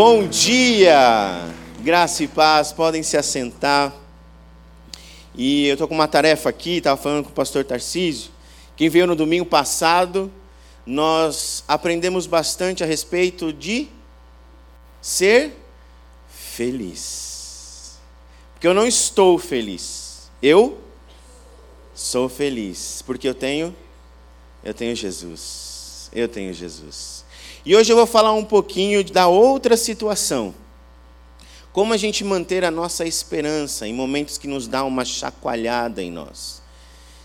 [0.00, 1.44] Bom dia,
[1.80, 3.92] graça e paz, podem se assentar.
[5.34, 8.30] E eu estou com uma tarefa aqui, estava falando com o pastor Tarcísio.
[8.76, 10.30] Quem veio no domingo passado,
[10.86, 13.88] nós aprendemos bastante a respeito de
[15.02, 15.56] ser
[16.28, 17.98] feliz.
[18.54, 20.78] Porque eu não estou feliz, eu
[21.92, 23.74] sou feliz, porque eu tenho,
[24.62, 27.17] eu tenho Jesus, eu tenho Jesus.
[27.64, 30.54] E hoje eu vou falar um pouquinho da outra situação.
[31.72, 36.10] Como a gente manter a nossa esperança em momentos que nos dá uma chacoalhada em
[36.10, 36.62] nós.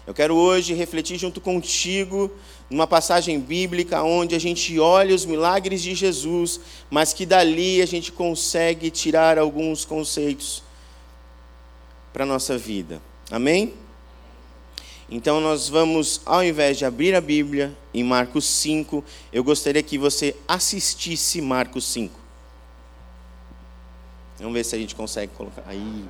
[0.06, 2.30] Eu quero hoje refletir junto contigo
[2.70, 6.60] numa passagem bíblica onde a gente olha os milagres de Jesus,
[6.90, 10.62] mas que dali a gente consegue tirar alguns conceitos
[12.12, 13.02] para a nossa vida.
[13.32, 13.74] Amém?
[15.10, 19.98] Então nós vamos, ao invés de abrir a Bíblia em Marcos 5, eu gostaria que
[19.98, 22.20] você assistisse Marcos 5.
[24.40, 25.64] Vamos ver se a gente consegue colocar.
[25.68, 26.06] Aí.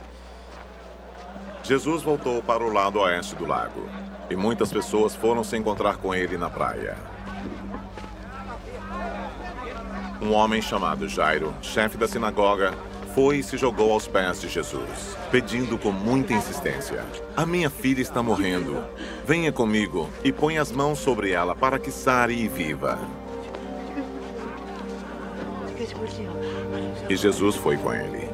[1.63, 3.87] Jesus voltou para o lado oeste do lago,
[4.29, 6.97] e muitas pessoas foram se encontrar com ele na praia.
[10.21, 12.73] Um homem chamado Jairo, chefe da sinagoga,
[13.13, 17.03] foi e se jogou aos pés de Jesus, pedindo com muita insistência:
[17.35, 18.83] A minha filha está morrendo.
[19.25, 22.99] Venha comigo e põe as mãos sobre ela para que sare e viva.
[27.09, 28.29] E Jesus foi com ele.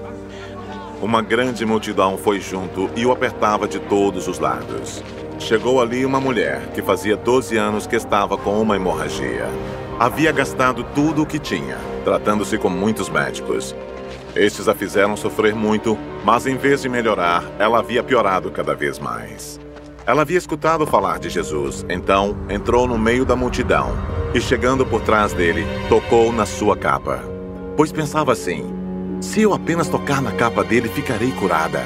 [1.02, 5.02] Uma grande multidão foi junto e o apertava de todos os lados.
[5.39, 9.47] Chegou ali uma mulher que fazia 12 anos que estava com uma hemorragia.
[9.97, 13.73] Havia gastado tudo o que tinha, tratando-se com muitos médicos.
[14.35, 18.99] Estes a fizeram sofrer muito, mas em vez de melhorar, ela havia piorado cada vez
[18.99, 19.59] mais.
[20.05, 23.95] Ela havia escutado falar de Jesus, então entrou no meio da multidão
[24.33, 27.23] e, chegando por trás dele, tocou na sua capa.
[27.75, 28.73] Pois pensava assim:
[29.21, 31.83] se eu apenas tocar na capa dele, ficarei curada.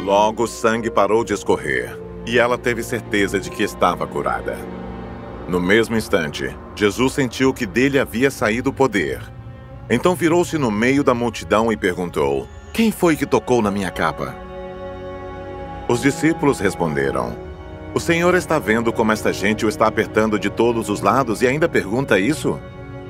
[0.00, 4.56] Logo, o sangue parou de escorrer e ela teve certeza de que estava curada.
[5.48, 9.20] No mesmo instante, Jesus sentiu que dele havia saído o poder.
[9.90, 14.34] Então virou-se no meio da multidão e perguntou: Quem foi que tocou na minha capa?
[15.88, 17.36] Os discípulos responderam:
[17.94, 21.46] O Senhor está vendo como esta gente o está apertando de todos os lados e
[21.46, 22.58] ainda pergunta isso?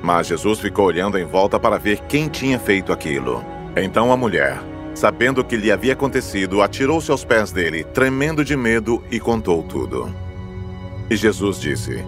[0.01, 3.43] Mas Jesus ficou olhando em volta para ver quem tinha feito aquilo.
[3.75, 4.59] Então a mulher,
[4.93, 9.63] sabendo o que lhe havia acontecido, atirou-se aos pés dele, tremendo de medo, e contou
[9.63, 10.13] tudo.
[11.09, 12.03] E Jesus disse: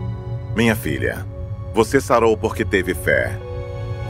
[0.55, 1.25] Minha filha,
[1.73, 3.39] você sarou porque teve fé.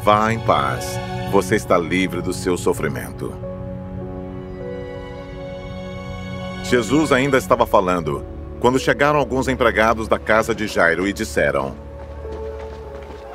[0.06, 1.00] Vá em paz,
[1.32, 3.34] você está livre do seu sofrimento.
[6.64, 8.24] Jesus ainda estava falando
[8.60, 11.76] quando chegaram alguns empregados da casa de Jairo e disseram: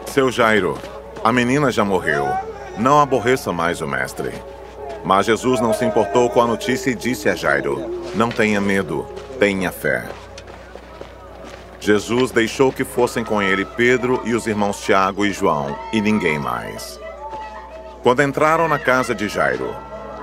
[0.07, 0.79] Seu Jairo,
[1.25, 2.29] a menina já morreu.
[2.79, 4.31] Não aborreça mais o mestre.
[5.05, 9.05] Mas Jesus não se importou com a notícia e disse a Jairo: Não tenha medo,
[9.41, 10.05] tenha fé.
[11.81, 16.39] Jesus deixou que fossem com ele Pedro e os irmãos Tiago e João, e ninguém
[16.39, 17.01] mais.
[18.03, 19.75] Quando entraram na casa de Jairo,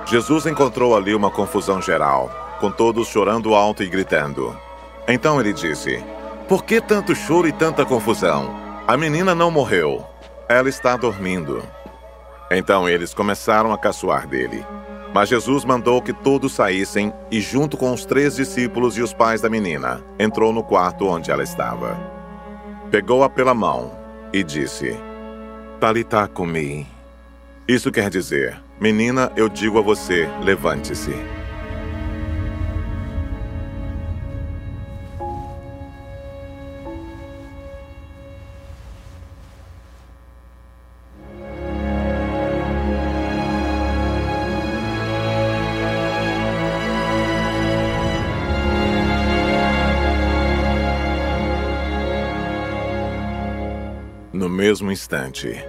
[0.06, 2.30] Jesus encontrou ali uma confusão geral,
[2.60, 4.56] com todos chorando alto e gritando.
[5.08, 6.02] Então ele disse:
[6.48, 8.54] Por que tanto choro e tanta confusão?
[8.86, 10.06] A menina não morreu,
[10.48, 11.62] ela está dormindo.
[12.50, 14.64] Então eles começaram a caçoar dele.
[15.14, 19.40] Mas Jesus mandou que todos saíssem e, junto com os três discípulos e os pais
[19.40, 21.98] da menina, entrou no quarto onde ela estava.
[22.90, 23.92] Pegou-a pela mão
[24.32, 24.96] e disse:
[25.80, 26.86] Talitá comi.
[27.66, 31.37] Isso quer dizer: Menina, eu digo a você, levante-se.
[54.68, 55.64] Mesmo instante,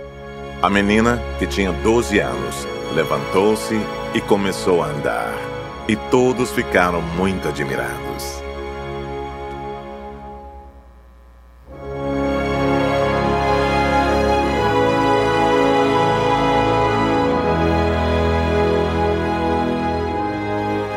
[0.61, 3.73] a menina, que tinha 12 anos, levantou-se
[4.13, 5.33] e começou a andar.
[5.87, 8.43] E todos ficaram muito admirados.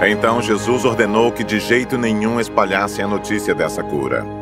[0.04, 4.41] Então Jesus ordenou que de jeito nenhum espalhassem a notícia dessa cura.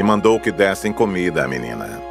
[0.00, 2.02] E mandou que dessem comida à menina.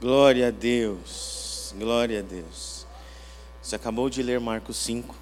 [0.00, 2.84] Glória a Deus, glória a Deus.
[3.62, 5.14] Você acabou de ler Marcos 5,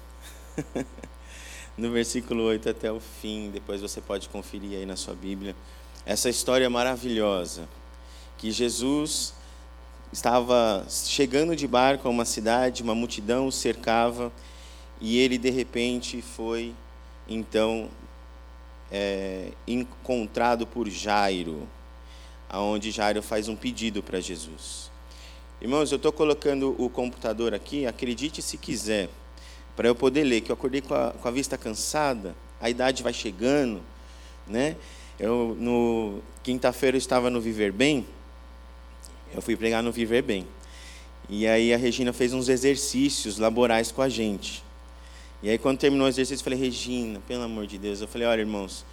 [1.77, 5.55] no versículo 8 até o fim, depois você pode conferir aí na sua Bíblia.
[6.03, 7.69] Essa história maravilhosa,
[8.35, 9.35] que Jesus
[10.11, 14.31] estava chegando de barco a uma cidade, uma multidão o cercava,
[14.99, 16.73] e ele de repente foi,
[17.29, 17.87] então,
[18.91, 21.67] é, encontrado por Jairo,
[22.49, 24.91] aonde Jairo faz um pedido para Jesus.
[25.61, 29.09] Irmãos, eu estou colocando o computador aqui, acredite se quiser,
[29.75, 33.03] para eu poder ler, que eu acordei com a, com a vista cansada, a idade
[33.03, 33.81] vai chegando,
[34.47, 34.75] né?
[35.19, 38.05] Eu, no quinta-feira eu estava no Viver Bem,
[39.33, 40.47] eu fui pregar no Viver Bem.
[41.29, 44.63] E aí a Regina fez uns exercícios laborais com a gente.
[45.41, 48.01] E aí quando terminou o exercício, eu falei, Regina, pelo amor de Deus.
[48.01, 48.85] Eu falei, olha, irmãos,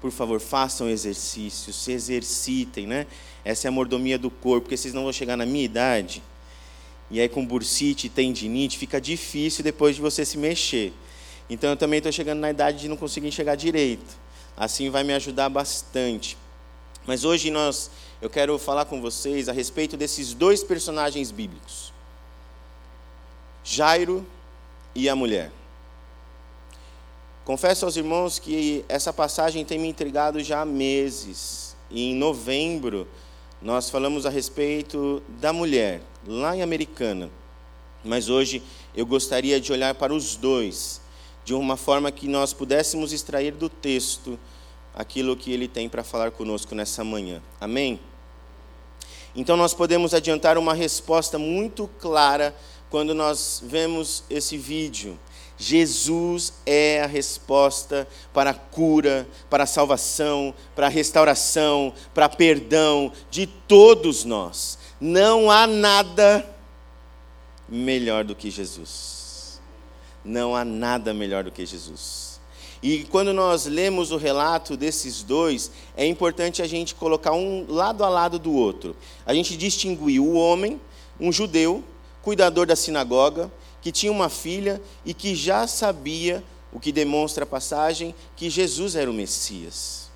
[0.00, 3.06] por favor, façam exercícios, se exercitem, né?
[3.44, 6.22] Essa é a mordomia do corpo, porque vocês não vão chegar na minha idade.
[7.08, 10.92] E aí com bursite, tendinite, fica difícil depois de você se mexer.
[11.48, 14.16] Então eu também estou chegando na idade de não conseguir enxergar direito.
[14.56, 16.36] Assim vai me ajudar bastante.
[17.06, 17.90] Mas hoje nós,
[18.20, 21.92] eu quero falar com vocês a respeito desses dois personagens bíblicos.
[23.62, 24.26] Jairo
[24.94, 25.52] e a mulher.
[27.44, 31.76] Confesso aos irmãos que essa passagem tem me intrigado já há meses.
[31.90, 33.08] E em novembro
[33.60, 37.30] nós falamos a respeito da mulher, lá em Americana.
[38.04, 38.62] Mas hoje
[38.94, 41.00] eu gostaria de olhar para os dois,
[41.44, 44.38] de uma forma que nós pudéssemos extrair do texto
[44.94, 47.42] aquilo que ele tem para falar conosco nessa manhã.
[47.60, 47.98] Amém?
[49.34, 52.54] Então nós podemos adiantar uma resposta muito clara
[52.90, 55.18] quando nós vemos esse vídeo.
[55.58, 63.12] Jesus é a resposta para a cura, para a salvação, para a restauração, para perdão
[63.30, 64.78] de todos nós.
[65.00, 66.48] Não há nada
[67.68, 69.60] melhor do que Jesus.
[70.24, 72.32] Não há nada melhor do que Jesus.
[72.82, 78.02] E quando nós lemos o relato desses dois, é importante a gente colocar um lado
[78.02, 78.96] a lado do outro.
[79.24, 80.80] A gente distinguir o homem,
[81.20, 81.84] um judeu,
[82.22, 83.50] cuidador da sinagoga,
[83.82, 86.42] que tinha uma filha e que já sabia,
[86.72, 90.10] o que demonstra a passagem, que Jesus era o Messias.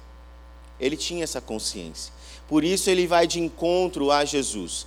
[0.80, 2.12] Ele tinha essa consciência.
[2.48, 4.86] Por isso ele vai de encontro a Jesus.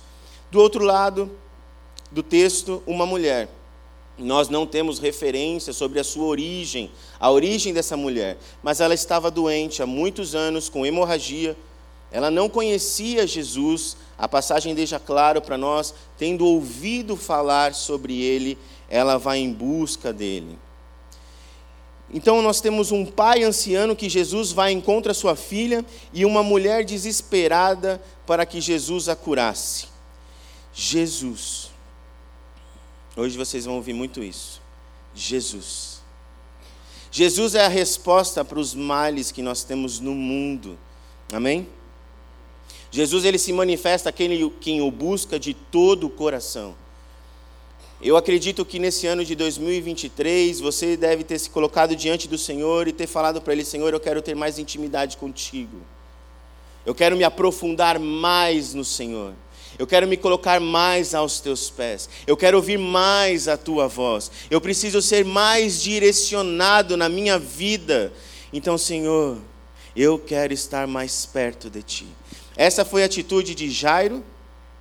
[0.50, 1.30] Do outro lado
[2.10, 3.48] do texto, uma mulher.
[4.18, 9.30] Nós não temos referência sobre a sua origem, a origem dessa mulher, mas ela estava
[9.30, 11.56] doente há muitos anos com hemorragia.
[12.12, 18.58] Ela não conhecia Jesus, a passagem deixa claro para nós, tendo ouvido falar sobre ele,
[18.88, 20.58] ela vai em busca dele.
[22.12, 26.84] Então nós temos um pai anciano que Jesus vai encontra sua filha e uma mulher
[26.84, 29.86] desesperada para que Jesus a curasse.
[30.72, 31.70] Jesus.
[33.16, 34.60] Hoje vocês vão ouvir muito isso.
[35.14, 36.00] Jesus.
[37.12, 40.78] Jesus é a resposta para os males que nós temos no mundo.
[41.32, 41.68] Amém?
[42.90, 46.74] Jesus ele se manifesta aquele quem o busca de todo o coração.
[48.02, 52.88] Eu acredito que nesse ano de 2023 você deve ter se colocado diante do Senhor
[52.88, 55.76] e ter falado para Ele: Senhor, eu quero ter mais intimidade contigo.
[56.84, 59.34] Eu quero me aprofundar mais no Senhor.
[59.78, 62.08] Eu quero me colocar mais aos teus pés.
[62.26, 64.30] Eu quero ouvir mais a tua voz.
[64.50, 68.12] Eu preciso ser mais direcionado na minha vida.
[68.52, 69.38] Então, Senhor,
[69.94, 72.08] eu quero estar mais perto de ti.
[72.56, 74.24] Essa foi a atitude de Jairo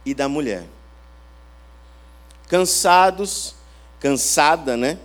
[0.06, 0.68] e da mulher
[2.50, 3.54] cansados,
[4.00, 4.98] cansada, né?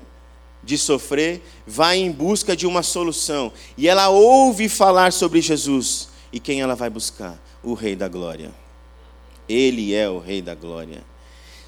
[0.63, 3.53] De sofrer, vai em busca de uma solução.
[3.77, 6.09] E ela ouve falar sobre Jesus.
[6.33, 7.39] E quem ela vai buscar?
[7.63, 8.51] O Rei da Glória.
[9.47, 11.05] Ele é o Rei da Glória.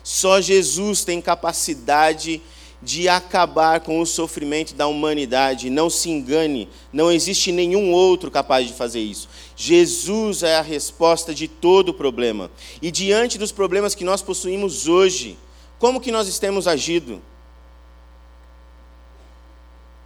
[0.03, 2.41] Só Jesus tem capacidade
[2.83, 5.69] de acabar com o sofrimento da humanidade.
[5.69, 9.29] Não se engane, não existe nenhum outro capaz de fazer isso.
[9.57, 12.51] Jesus é a resposta de todo o problema.
[12.83, 15.39] E diante dos problemas que nós possuímos hoje,
[15.79, 17.23] como que nós temos agido?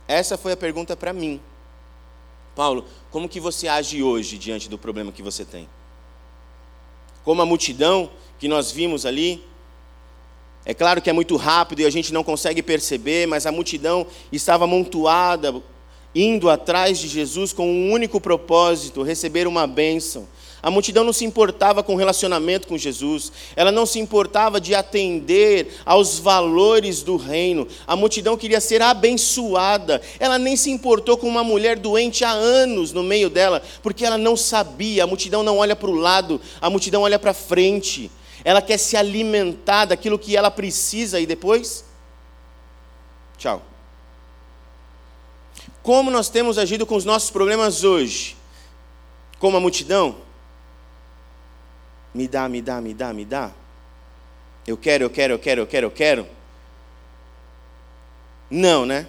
[0.07, 1.41] Essa foi a pergunta para mim.
[2.55, 5.69] Paulo, como que você age hoje diante do problema que você tem?
[7.25, 9.45] Como a multidão que nós vimos ali,
[10.65, 14.07] é claro que é muito rápido e a gente não consegue perceber, mas a multidão
[14.31, 15.63] estava amontoada,
[16.15, 20.27] indo atrás de Jesus com um único propósito: receber uma bênção.
[20.63, 24.75] A multidão não se importava com o relacionamento com Jesus, ela não se importava de
[24.75, 27.67] atender aos valores do reino.
[27.87, 32.93] A multidão queria ser abençoada, ela nem se importou com uma mulher doente há anos
[32.93, 35.05] no meio dela, porque ela não sabia.
[35.05, 38.11] A multidão não olha para o lado, a multidão olha para frente.
[38.45, 41.85] Ela quer se alimentar daquilo que ela precisa e depois.
[43.39, 43.70] Tchau.
[45.83, 48.37] Como nós temos agido com os nossos problemas hoje?
[49.39, 50.17] Como a multidão?
[52.15, 53.51] Me dá, me dá, me dá, me dá.
[54.67, 56.27] Eu quero, eu quero, eu quero, eu quero, eu quero?
[58.51, 59.07] Não, né?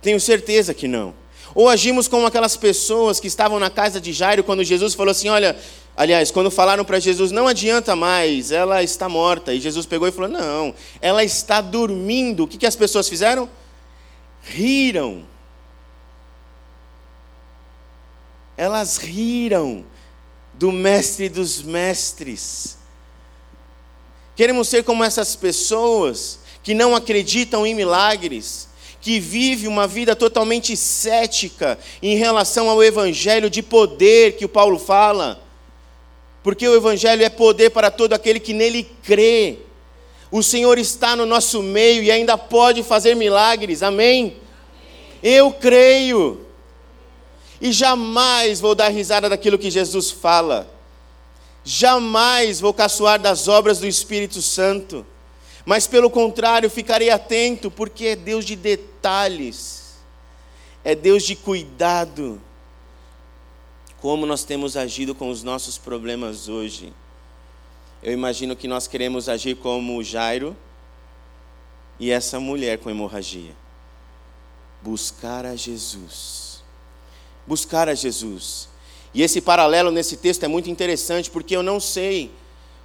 [0.00, 1.14] Tenho certeza que não.
[1.54, 5.28] Ou agimos como aquelas pessoas que estavam na casa de Jairo quando Jesus falou assim:
[5.28, 5.56] Olha,
[5.96, 9.54] aliás, quando falaram para Jesus, não adianta mais, ela está morta.
[9.54, 12.44] E Jesus pegou e falou: Não, ela está dormindo.
[12.44, 13.48] O que, que as pessoas fizeram?
[14.42, 15.24] Riram.
[18.56, 19.84] Elas riram
[20.54, 22.78] do mestre dos mestres.
[24.34, 28.68] Queremos ser como essas pessoas que não acreditam em milagres,
[29.00, 34.78] que vive uma vida totalmente cética em relação ao evangelho de poder que o Paulo
[34.78, 35.42] fala.
[36.42, 39.58] Porque o evangelho é poder para todo aquele que nele crê.
[40.30, 43.82] O Senhor está no nosso meio e ainda pode fazer milagres.
[43.82, 44.36] Amém?
[45.22, 46.45] Eu creio.
[47.60, 50.68] E jamais vou dar risada daquilo que Jesus fala.
[51.64, 55.04] Jamais vou caçoar das obras do Espírito Santo
[55.66, 59.96] mas pelo contrário, ficarei atento, porque é Deus de detalhes,
[60.84, 62.40] é Deus de cuidado.
[64.00, 66.92] Como nós temos agido com os nossos problemas hoje?
[68.00, 70.56] Eu imagino que nós queremos agir como Jairo
[71.98, 73.56] e essa mulher com hemorragia.
[74.80, 76.45] Buscar a Jesus.
[77.46, 78.68] Buscar a Jesus.
[79.14, 82.30] E esse paralelo nesse texto é muito interessante, porque eu não sei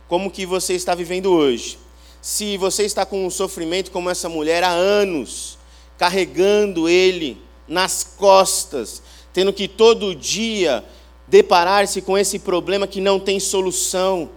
[0.08, 1.78] como que você está vivendo hoje
[2.22, 5.58] se você está com um sofrimento como essa mulher há anos,
[5.98, 9.02] carregando ele nas costas,
[9.34, 10.84] tendo que todo dia
[11.28, 14.30] deparar-se com esse problema que não tem solução.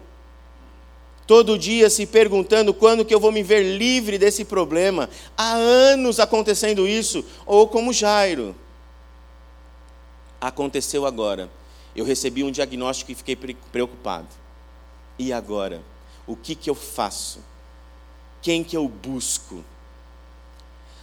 [1.26, 5.11] Todo dia se perguntando quando que eu vou me ver livre desse problema.
[5.37, 8.54] Há anos acontecendo isso, ou como Jairo.
[10.47, 11.51] Aconteceu agora.
[11.97, 14.29] Eu recebi um diagnóstico e fiquei preocupado.
[15.19, 15.83] E agora?
[16.27, 17.41] O que, que eu faço?
[18.45, 19.65] quem que eu busco.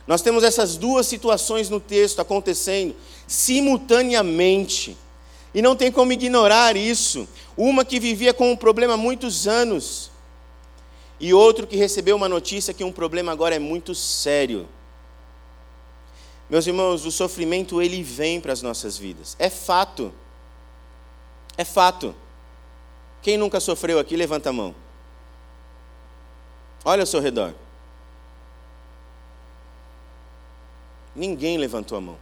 [0.05, 2.95] Nós temos essas duas situações no texto acontecendo
[3.27, 4.95] simultaneamente.
[5.51, 7.27] E não tem como ignorar isso.
[7.57, 10.11] Uma que vivia com um problema há muitos anos,
[11.19, 14.67] e outro que recebeu uma notícia que um problema agora é muito sério.
[16.51, 19.37] Meus irmãos, o sofrimento ele vem para as nossas vidas.
[19.39, 20.13] É fato.
[21.57, 22.13] É fato.
[23.21, 24.75] Quem nunca sofreu aqui, levanta a mão.
[26.83, 27.53] Olha ao seu redor.
[31.15, 32.17] Ninguém levantou a mão.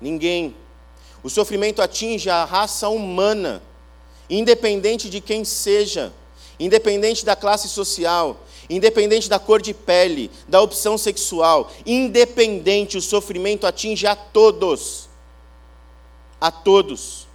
[0.00, 0.54] Ninguém.
[1.24, 3.60] O sofrimento atinge a raça humana,
[4.30, 6.12] independente de quem seja,
[6.60, 13.66] independente da classe social, independente da cor de pele, da opção sexual, independente, o sofrimento
[13.66, 15.08] atinge a todos.
[16.40, 17.26] A todos.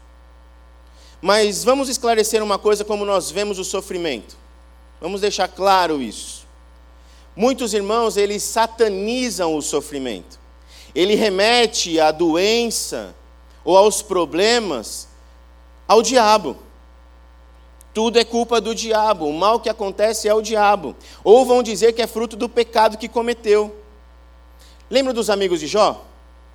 [1.21, 4.37] Mas vamos esclarecer uma coisa como nós vemos o sofrimento.
[4.99, 6.45] Vamos deixar claro isso.
[7.35, 10.39] Muitos irmãos, eles satanizam o sofrimento.
[10.93, 13.15] Ele remete à doença
[13.65, 15.07] ou aos problemas
[15.87, 16.57] ao diabo.
[17.93, 20.95] Tudo é culpa do diabo, o mal que acontece é o diabo.
[21.23, 23.75] Ou vão dizer que é fruto do pecado que cometeu.
[24.89, 26.03] Lembra dos amigos de Jó?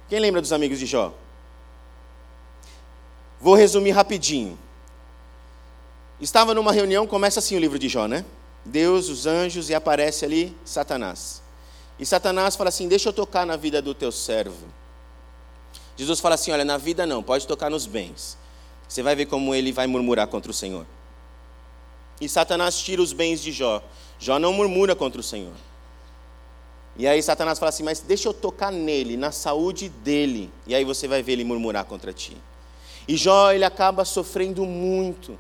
[0.09, 1.13] Quem lembra dos amigos de Jó?
[3.41, 4.59] Vou resumir rapidinho.
[6.21, 8.25] Estava numa reunião, começa assim o livro de Jó, né?
[8.65, 11.41] Deus, os anjos, e aparece ali Satanás.
[11.99, 14.67] E Satanás fala assim: Deixa eu tocar na vida do teu servo.
[15.97, 18.37] Jesus fala assim: Olha, na vida não, pode tocar nos bens.
[18.89, 20.87] Você vai ver como ele vai murmurar contra o Senhor.
[22.21, 23.83] E Satanás tira os bens de Jó.
[24.19, 25.55] Jó não murmura contra o Senhor.
[26.97, 30.51] E aí Satanás fala assim: Mas deixa eu tocar nele, na saúde dele.
[30.67, 32.37] E aí você vai ver ele murmurar contra ti.
[33.07, 35.39] E Jó, ele acaba sofrendo muito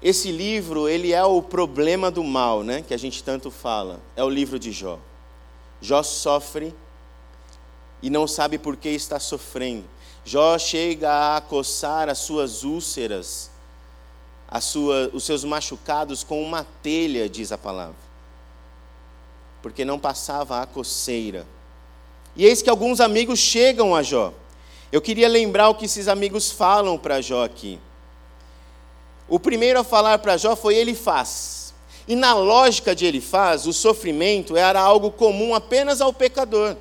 [0.00, 4.00] esse livro, ele é o problema do mal, né, que a gente tanto fala.
[4.14, 4.98] É o livro de Jó.
[5.80, 6.74] Jó sofre
[8.00, 9.84] e não sabe por que está sofrendo.
[10.24, 13.50] Jó chega a coçar as suas úlceras,
[14.60, 18.08] sua, os seus machucados com uma telha, diz a palavra.
[19.60, 21.46] Porque não passava a coceira.
[22.34, 24.32] E eis que alguns amigos chegam a Jó.
[24.90, 27.78] Eu queria lembrar o que esses amigos falam para Jó aqui.
[29.28, 31.74] O primeiro a falar para Jó foi ele faz.
[32.06, 36.74] E na lógica de ele faz, o sofrimento era algo comum apenas ao pecador.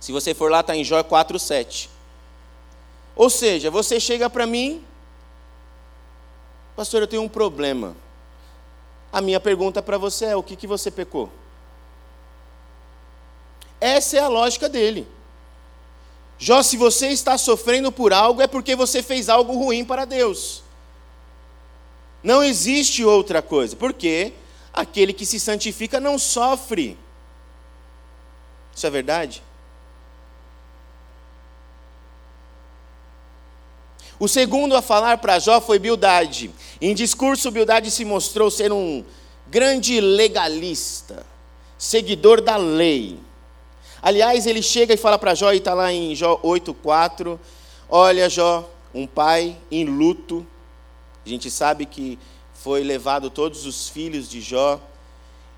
[0.00, 1.90] Se você for lá, está em Jó 4,7.
[3.14, 4.82] Ou seja, você chega para mim,
[6.76, 7.96] pastor, eu tenho um problema.
[9.12, 11.32] A minha pergunta para você é: o que, que você pecou?
[13.80, 15.08] Essa é a lógica dele.
[16.38, 20.62] Jó, se você está sofrendo por algo, é porque você fez algo ruim para Deus.
[22.22, 23.74] Não existe outra coisa.
[23.74, 24.34] Porque
[24.72, 26.98] aquele que se santifica não sofre.
[28.74, 29.42] Isso é verdade?
[34.18, 36.50] O segundo a falar para Jó foi Bildade.
[36.80, 39.04] Em discurso, Bildade se mostrou ser um
[39.48, 41.24] grande legalista,
[41.78, 43.18] seguidor da lei.
[44.02, 47.38] Aliás, ele chega e fala para Jó, e está lá em Jó 8,4:
[47.88, 50.46] Olha, Jó, um pai em luto.
[51.24, 52.18] A gente sabe que
[52.54, 54.80] foi levado todos os filhos de Jó.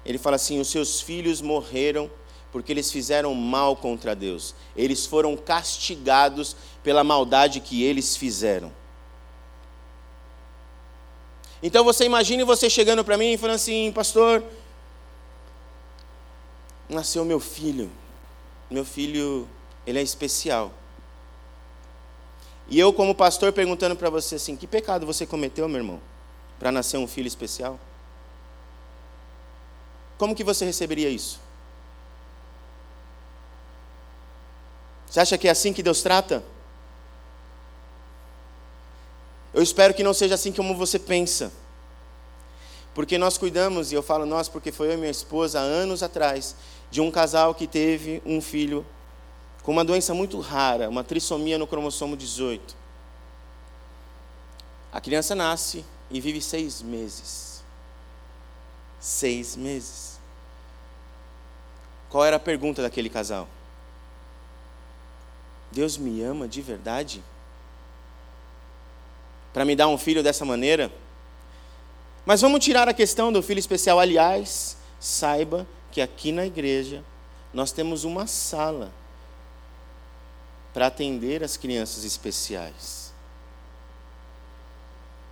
[0.06, 2.10] Ele fala assim: Os seus filhos morreram
[2.52, 4.54] porque eles fizeram mal contra Deus.
[4.76, 8.72] Eles foram castigados pela maldade que eles fizeram.
[11.62, 14.44] Então você imagine você chegando para mim e falando assim, pastor,
[16.88, 17.90] nasceu meu filho.
[18.70, 19.48] Meu filho,
[19.86, 20.72] ele é especial.
[22.68, 26.00] E eu, como pastor, perguntando para você assim: que pecado você cometeu, meu irmão,
[26.58, 27.80] para nascer um filho especial?
[30.18, 31.40] Como que você receberia isso?
[35.06, 36.44] Você acha que é assim que Deus trata?
[39.52, 41.52] Eu espero que não seja assim como você pensa.
[42.94, 46.02] Porque nós cuidamos, e eu falo nós porque foi eu e minha esposa, há anos
[46.02, 46.56] atrás,
[46.90, 48.84] de um casal que teve um filho
[49.62, 52.74] com uma doença muito rara, uma trissomia no cromossomo 18.
[54.92, 57.62] A criança nasce e vive seis meses.
[58.98, 60.18] Seis meses.
[62.08, 63.48] Qual era a pergunta daquele casal?
[65.70, 67.22] Deus me ama de verdade?
[69.52, 70.92] Para me dar um filho dessa maneira?
[72.24, 73.98] Mas vamos tirar a questão do filho especial.
[73.98, 77.02] Aliás, saiba que aqui na igreja
[77.52, 78.92] nós temos uma sala
[80.72, 83.12] para atender as crianças especiais.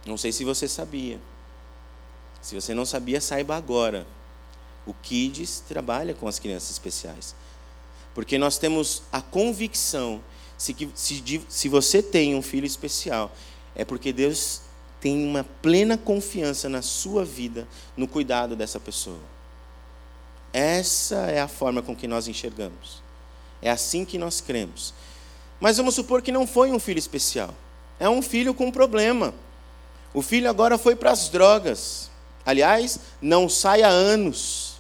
[0.07, 1.21] Não sei se você sabia.
[2.41, 4.07] Se você não sabia, saiba agora.
[4.87, 7.35] O Kids trabalha com as crianças especiais.
[8.15, 10.23] Porque nós temos a convicção,
[10.57, 13.31] se, se, se você tem um filho especial,
[13.77, 14.63] é porque Deus
[15.01, 19.21] tem uma plena confiança na sua vida, no cuidado dessa pessoa.
[20.53, 23.03] Essa é a forma com que nós enxergamos.
[23.61, 24.95] É assim que nós cremos.
[25.61, 27.55] Mas vamos supor que não foi um filho especial.
[28.01, 29.35] É um filho com problema.
[30.15, 32.11] O filho agora foi para as drogas.
[32.45, 34.77] Aliás, não sai há anos.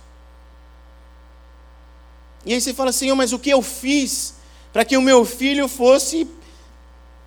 [2.45, 4.35] E aí você fala, Senhor, mas o que eu fiz
[4.73, 6.29] para que o meu filho fosse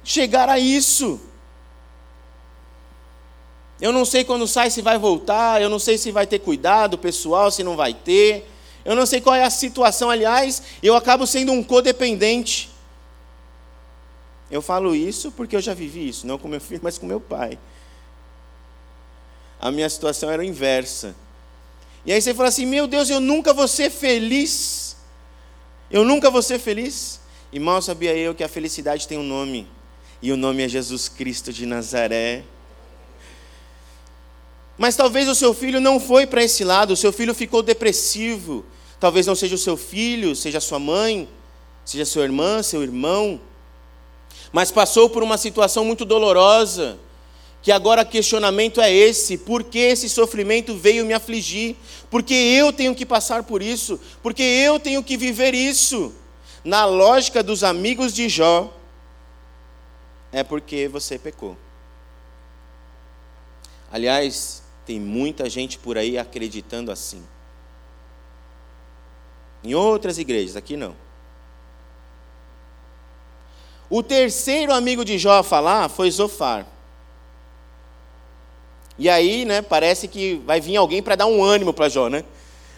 [0.04, 1.20] chegar a isso?
[3.82, 6.98] Eu não sei quando sai se vai voltar, eu não sei se vai ter cuidado
[6.98, 8.50] pessoal, se não vai ter.
[8.84, 12.70] Eu não sei qual é a situação, aliás, eu acabo sendo um codependente.
[14.52, 17.20] Eu falo isso porque eu já vivi isso, não com meu filho, mas com meu
[17.20, 17.58] pai.
[19.60, 21.16] A minha situação era inversa.
[22.06, 24.90] E aí você fala assim: meu Deus, eu nunca vou ser feliz
[25.92, 27.20] eu nunca vou ser feliz?
[27.52, 29.68] E mal sabia eu que a felicidade tem um nome,
[30.22, 32.44] e o nome é Jesus Cristo de Nazaré.
[34.80, 38.66] Mas talvez o seu filho não foi para esse lado, o seu filho ficou depressivo.
[38.98, 41.28] Talvez não seja o seu filho, seja sua mãe,
[41.84, 43.42] seja sua irmã, seu irmão.
[44.54, 46.98] Mas passou por uma situação muito dolorosa
[47.62, 51.76] que agora questionamento é esse: por que esse sofrimento veio me afligir?
[52.10, 54.00] Porque eu tenho que passar por isso?
[54.24, 56.14] Porque eu tenho que viver isso?
[56.64, 58.74] Na lógica dos amigos de Jó,
[60.32, 61.58] é porque você pecou.
[63.92, 67.22] Aliás, tem muita gente por aí acreditando assim.
[69.64, 70.96] Em outras igrejas, aqui não.
[73.88, 76.66] O terceiro amigo de Jó a falar foi Zofar.
[78.98, 82.24] E aí, né, parece que vai vir alguém para dar um ânimo para Jó, né?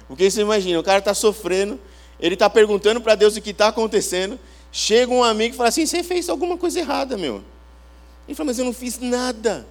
[0.06, 1.80] Porque você imagina, o cara está sofrendo,
[2.20, 4.38] ele está perguntando para Deus o que está acontecendo,
[4.70, 7.42] chega um amigo e fala assim: Você fez alguma coisa errada, meu.
[8.28, 9.66] Ele fala: Mas eu não fiz nada.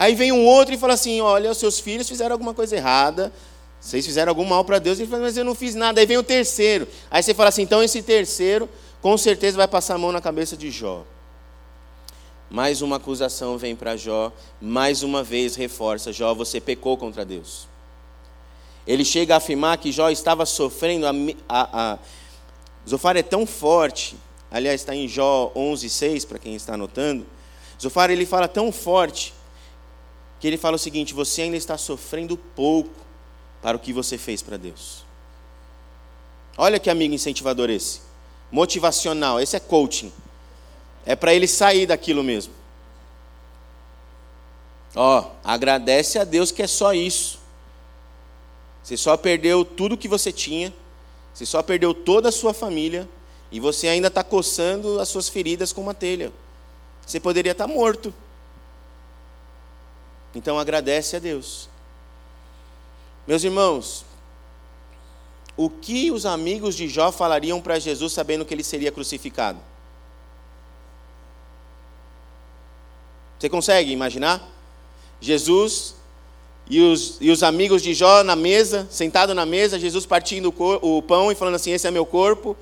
[0.00, 3.30] Aí vem um outro e fala assim: Olha, os seus filhos fizeram alguma coisa errada,
[3.78, 4.98] vocês fizeram algum mal para Deus.
[4.98, 6.00] Ele fala: Mas eu não fiz nada.
[6.00, 6.88] Aí vem o terceiro.
[7.10, 8.66] Aí você fala assim: Então esse terceiro,
[9.02, 11.04] com certeza, vai passar a mão na cabeça de Jó.
[12.48, 17.68] Mais uma acusação vem para Jó, mais uma vez reforça: Jó, você pecou contra Deus.
[18.86, 21.06] Ele chega a afirmar que Jó estava sofrendo.
[21.06, 21.10] A,
[21.46, 21.98] a, a...
[22.88, 24.16] Zofar é tão forte,
[24.50, 27.26] aliás, está em Jó 11,6, para quem está anotando.
[27.78, 29.34] Zofar ele fala tão forte
[30.40, 32.90] que ele fala o seguinte: você ainda está sofrendo pouco
[33.62, 35.04] para o que você fez para Deus.
[36.56, 38.00] Olha que amigo incentivador esse,
[38.50, 40.12] motivacional, esse é coaching.
[41.06, 42.52] É para ele sair daquilo mesmo.
[44.94, 47.38] Ó, agradece a Deus que é só isso.
[48.82, 50.74] Você só perdeu tudo que você tinha,
[51.32, 53.08] você só perdeu toda a sua família
[53.52, 56.32] e você ainda está coçando as suas feridas com uma telha.
[57.06, 58.12] Você poderia estar tá morto.
[60.34, 61.68] Então agradece a Deus.
[63.26, 64.04] Meus irmãos,
[65.56, 69.58] o que os amigos de Jó falariam para Jesus sabendo que ele seria crucificado?
[73.38, 74.46] Você consegue imaginar?
[75.20, 75.94] Jesus
[76.68, 80.98] e os, e os amigos de Jó na mesa, sentado na mesa, Jesus partindo o,
[80.98, 82.56] o pão e falando assim: Esse é meu corpo,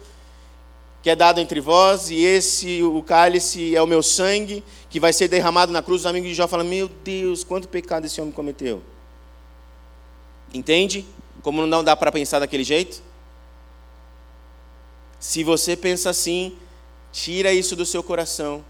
[1.02, 5.12] que é dado entre vós, e esse, o cálice, é o meu sangue, que vai
[5.12, 6.02] ser derramado na cruz.
[6.02, 8.82] Os amigos de Jó falam: Meu Deus, quanto pecado esse homem cometeu.
[10.52, 11.06] Entende?
[11.42, 13.02] Como não dá para pensar daquele jeito?
[15.20, 16.56] Se você pensa assim,
[17.12, 18.64] tira isso do seu coração.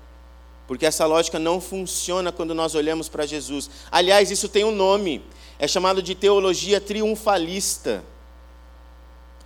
[0.67, 3.71] Porque essa lógica não funciona quando nós olhamos para Jesus.
[3.91, 5.25] Aliás, isso tem um nome.
[5.59, 8.05] É chamado de teologia triunfalista.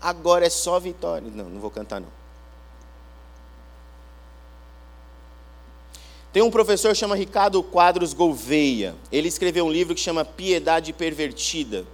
[0.00, 1.30] Agora é só vitória.
[1.32, 2.21] Não, não vou cantar não.
[6.32, 8.94] Tem um professor chama Ricardo Quadros Gouveia.
[9.10, 11.84] Ele escreveu um livro que chama Piedade Pervertida.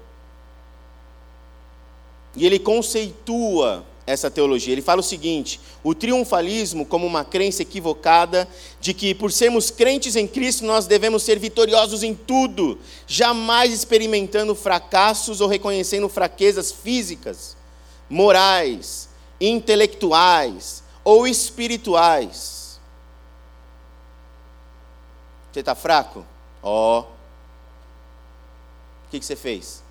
[2.37, 4.73] E ele conceitua essa teologia.
[4.73, 8.49] Ele fala o seguinte: o triunfalismo como uma crença equivocada
[8.81, 14.55] de que por sermos crentes em Cristo nós devemos ser vitoriosos em tudo, jamais experimentando
[14.55, 17.57] fracassos ou reconhecendo fraquezas físicas,
[18.09, 19.09] morais,
[19.41, 22.58] intelectuais ou espirituais.
[25.59, 26.25] Você está fraco?
[26.63, 27.01] Ó.
[27.01, 27.03] Oh.
[27.03, 27.11] O
[29.11, 29.83] que, que você fez?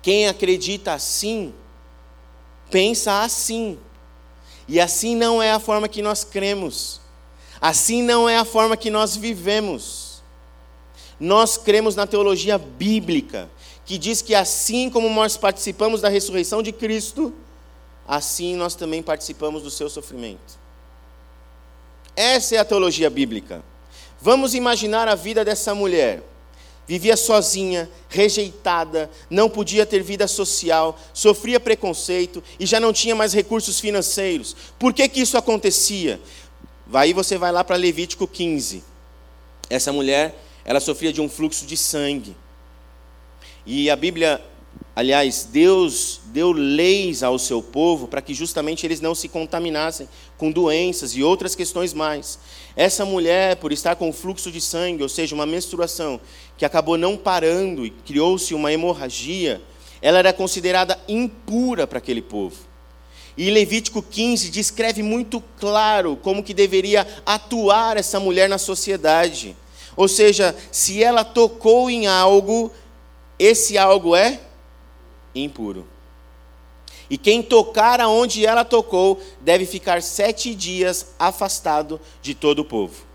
[0.00, 1.52] Quem acredita assim,
[2.70, 3.76] pensa assim.
[4.68, 7.00] E assim não é a forma que nós cremos.
[7.60, 10.22] Assim não é a forma que nós vivemos.
[11.18, 13.50] Nós cremos na teologia bíblica,
[13.84, 17.34] que diz que assim como nós participamos da ressurreição de Cristo,
[18.06, 20.56] assim nós também participamos do seu sofrimento.
[22.14, 23.60] Essa é a teologia bíblica.
[24.20, 26.22] Vamos imaginar a vida dessa mulher
[26.88, 33.34] vivia sozinha, rejeitada, não podia ter vida social, sofria preconceito e já não tinha mais
[33.34, 34.56] recursos financeiros.
[34.78, 36.18] Por que, que isso acontecia?
[36.90, 38.82] Aí você vai lá para Levítico 15.
[39.68, 42.34] Essa mulher, ela sofria de um fluxo de sangue.
[43.66, 44.42] E a Bíblia
[44.94, 50.50] Aliás, Deus deu leis ao seu povo para que justamente eles não se contaminassem com
[50.52, 52.38] doenças e outras questões mais.
[52.76, 56.20] Essa mulher, por estar com fluxo de sangue, ou seja, uma menstruação,
[56.56, 59.60] que acabou não parando e criou-se uma hemorragia,
[60.00, 62.56] ela era considerada impura para aquele povo.
[63.36, 69.56] E Levítico 15 descreve muito claro como que deveria atuar essa mulher na sociedade.
[69.96, 72.72] Ou seja, se ela tocou em algo,
[73.38, 74.40] esse algo é
[75.34, 75.86] impuro.
[77.10, 83.06] E quem tocar aonde ela tocou deve ficar sete dias afastado de todo o povo.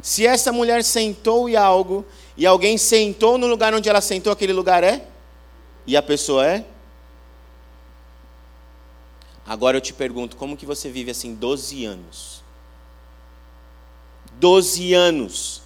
[0.00, 2.04] Se essa mulher sentou em algo,
[2.36, 5.06] e alguém sentou no lugar onde ela sentou, aquele lugar é?
[5.86, 6.64] E a pessoa é?
[9.46, 12.42] Agora eu te pergunto, como que você vive assim 12 anos?
[14.34, 15.62] 12 anos.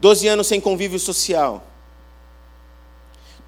[0.00, 1.64] 12 anos sem convívio social.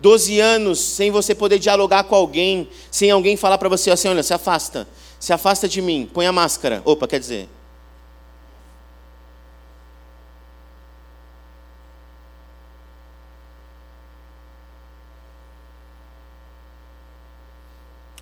[0.01, 4.23] 12 anos sem você poder dialogar com alguém, sem alguém falar para você assim: olha,
[4.23, 4.87] se afasta,
[5.19, 6.83] se afasta de mim, põe a máscara.
[6.85, 7.49] Opa, quer dizer.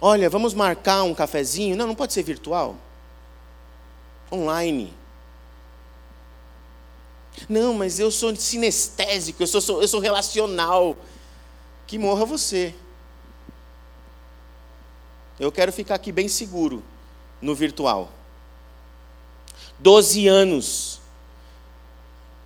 [0.07, 1.75] Olha, vamos marcar um cafezinho?
[1.75, 2.77] Não, não pode ser virtual.
[4.31, 4.93] Online.
[7.49, 10.95] Não, mas eu sou sinestésico, eu sou, eu sou relacional
[11.87, 12.75] que morra você.
[15.39, 16.83] Eu quero ficar aqui bem seguro
[17.41, 18.13] no virtual.
[19.79, 21.01] Doze anos.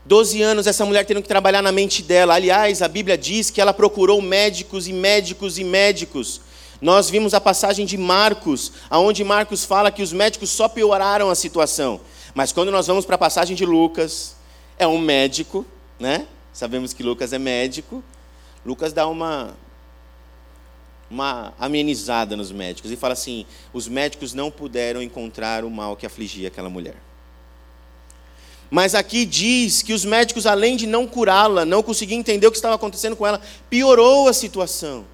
[0.04, 2.34] Doze anos essa mulher tendo que trabalhar na mente dela.
[2.34, 6.40] Aliás, a Bíblia diz que ela procurou médicos e médicos e médicos.
[6.80, 11.34] Nós vimos a passagem de Marcos, aonde Marcos fala que os médicos só pioraram a
[11.34, 12.00] situação.
[12.34, 14.36] Mas quando nós vamos para a passagem de Lucas,
[14.78, 15.66] é um médico,
[15.98, 16.26] né?
[16.52, 18.02] Sabemos que Lucas é médico,
[18.68, 19.56] Lucas dá uma,
[21.10, 26.04] uma amenizada nos médicos e fala assim: os médicos não puderam encontrar o mal que
[26.04, 26.96] afligia aquela mulher.
[28.70, 32.58] Mas aqui diz que os médicos, além de não curá-la, não conseguiam entender o que
[32.58, 35.06] estava acontecendo com ela, piorou a situação.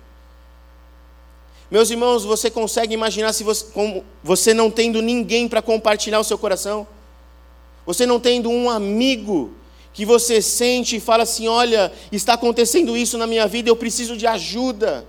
[1.70, 3.66] Meus irmãos, você consegue imaginar se você,
[4.20, 6.88] você não tendo ninguém para compartilhar o seu coração?
[7.86, 9.54] Você não tendo um amigo
[9.94, 14.16] que você sente e fala assim: olha, está acontecendo isso na minha vida, eu preciso
[14.16, 15.06] de ajuda.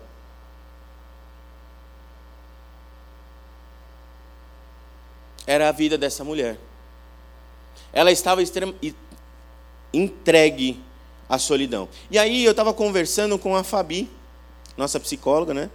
[5.47, 6.57] Era a vida dessa mulher.
[7.91, 8.41] Ela estava
[9.91, 10.81] entregue
[11.27, 11.89] à solidão.
[12.09, 14.09] E aí eu estava conversando com a Fabi,
[14.77, 15.69] nossa psicóloga, né?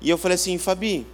[0.00, 1.06] E eu falei assim: Fabi,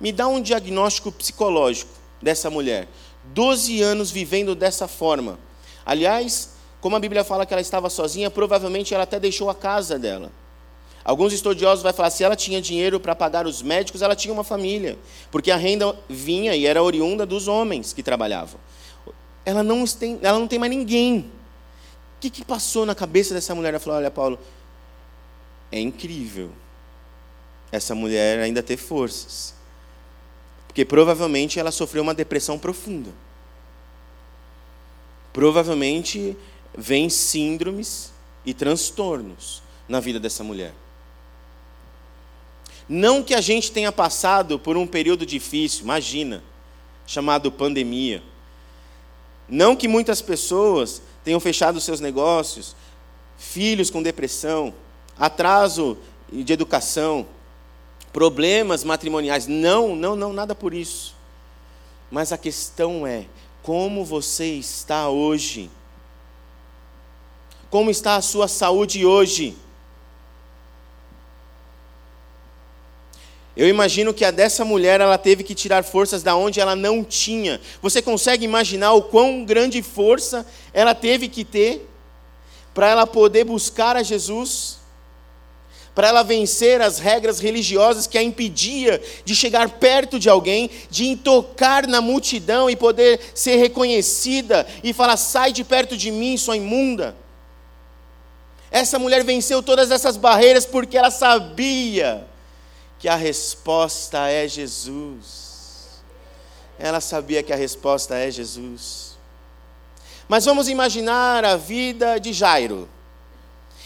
[0.00, 2.88] me dá um diagnóstico psicológico dessa mulher.
[3.32, 5.38] Doze anos vivendo dessa forma
[5.84, 9.98] Aliás, como a Bíblia fala que ela estava sozinha, provavelmente ela até deixou a casa
[9.98, 10.32] dela.
[11.04, 14.44] Alguns estudiosos vão falar se ela tinha dinheiro para pagar os médicos, ela tinha uma
[14.44, 14.98] família,
[15.30, 18.60] porque a renda vinha e era oriunda dos homens que trabalhavam.
[19.44, 21.30] Ela não tem, ela não tem mais ninguém.
[22.16, 23.70] O que, que passou na cabeça dessa mulher?
[23.70, 24.38] Ela falou: Olha, Paulo,
[25.72, 26.50] é incrível
[27.72, 29.54] essa mulher ainda ter forças,
[30.68, 33.10] porque provavelmente ela sofreu uma depressão profunda
[35.32, 36.36] provavelmente
[36.76, 38.12] vem síndromes
[38.44, 40.74] e transtornos na vida dessa mulher.
[42.88, 46.42] Não que a gente tenha passado por um período difícil, imagina,
[47.06, 48.22] chamado pandemia.
[49.48, 52.74] Não que muitas pessoas tenham fechado seus negócios,
[53.36, 54.74] filhos com depressão,
[55.18, 55.96] atraso
[56.30, 57.26] de educação,
[58.12, 59.46] problemas matrimoniais.
[59.46, 61.14] Não, não, não, nada por isso.
[62.10, 63.26] Mas a questão é
[63.62, 65.70] como você está hoje?
[67.70, 69.56] Como está a sua saúde hoje?
[73.56, 77.04] Eu imagino que a dessa mulher ela teve que tirar forças da onde ela não
[77.04, 77.60] tinha.
[77.80, 81.88] Você consegue imaginar o quão grande força ela teve que ter
[82.74, 84.81] para ela poder buscar a Jesus?
[85.94, 91.16] Para ela vencer as regras religiosas que a impedia de chegar perto de alguém, de
[91.16, 96.56] tocar na multidão e poder ser reconhecida e falar: sai de perto de mim, sua
[96.56, 97.14] imunda.
[98.70, 102.26] Essa mulher venceu todas essas barreiras porque ela sabia
[102.98, 106.00] que a resposta é Jesus.
[106.78, 109.18] Ela sabia que a resposta é Jesus.
[110.26, 112.88] Mas vamos imaginar a vida de Jairo.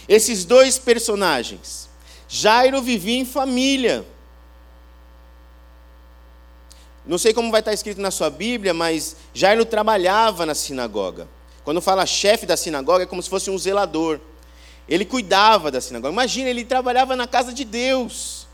[0.09, 1.86] Esses dois personagens.
[2.29, 4.05] Jairo vivia em família.
[7.07, 11.29] Não sei como vai estar escrito na sua Bíblia, mas Jairo trabalhava na sinagoga.
[11.63, 14.21] Quando fala chefe da sinagoga, é como se fosse um zelador.
[14.89, 16.13] Ele cuidava da sinagoga.
[16.13, 18.47] Imagina, ele trabalhava na casa de Deus.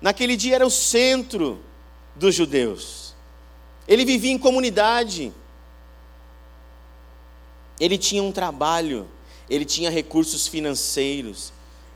[0.00, 1.60] Naquele dia era o centro
[2.14, 3.14] dos judeus.
[3.88, 5.32] Ele vivia em comunidade.
[7.80, 9.08] Ele tinha um trabalho
[9.48, 11.52] ele tinha recursos financeiros.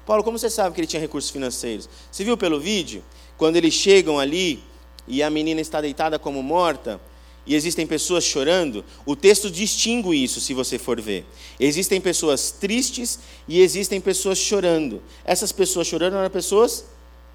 [0.07, 1.89] Paulo, como você sabe que ele tinha recursos financeiros?
[2.11, 3.03] Você viu pelo vídeo?
[3.37, 4.63] Quando eles chegam ali
[5.07, 7.01] e a menina está deitada como morta,
[7.47, 11.25] e existem pessoas chorando, o texto distingue isso, se você for ver.
[11.59, 15.03] Existem pessoas tristes e existem pessoas chorando.
[15.25, 16.85] Essas pessoas chorando eram pessoas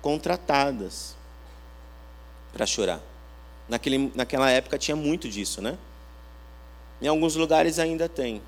[0.01, 1.15] contratadas
[2.53, 3.01] para chorar.
[3.67, 5.77] Naquele, naquela época tinha muito disso, né?
[7.01, 8.41] Em alguns lugares ainda tem.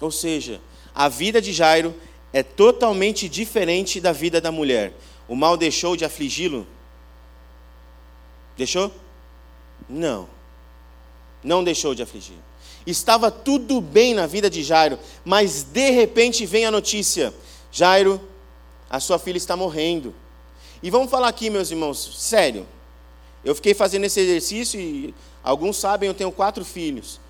[0.00, 0.60] Ou seja,
[0.94, 1.94] a vida de Jairo
[2.32, 4.92] é totalmente diferente da vida da mulher.
[5.28, 6.66] O mal deixou de afligi-lo?
[8.56, 8.92] Deixou?
[9.88, 10.28] Não.
[11.42, 12.36] Não deixou de afligir.
[12.86, 17.32] Estava tudo bem na vida de Jairo, mas de repente vem a notícia:
[17.70, 18.20] Jairo,
[18.88, 20.14] a sua filha está morrendo.
[20.82, 22.66] E vamos falar aqui, meus irmãos, sério.
[23.44, 27.20] Eu fiquei fazendo esse exercício e alguns sabem, eu tenho quatro filhos.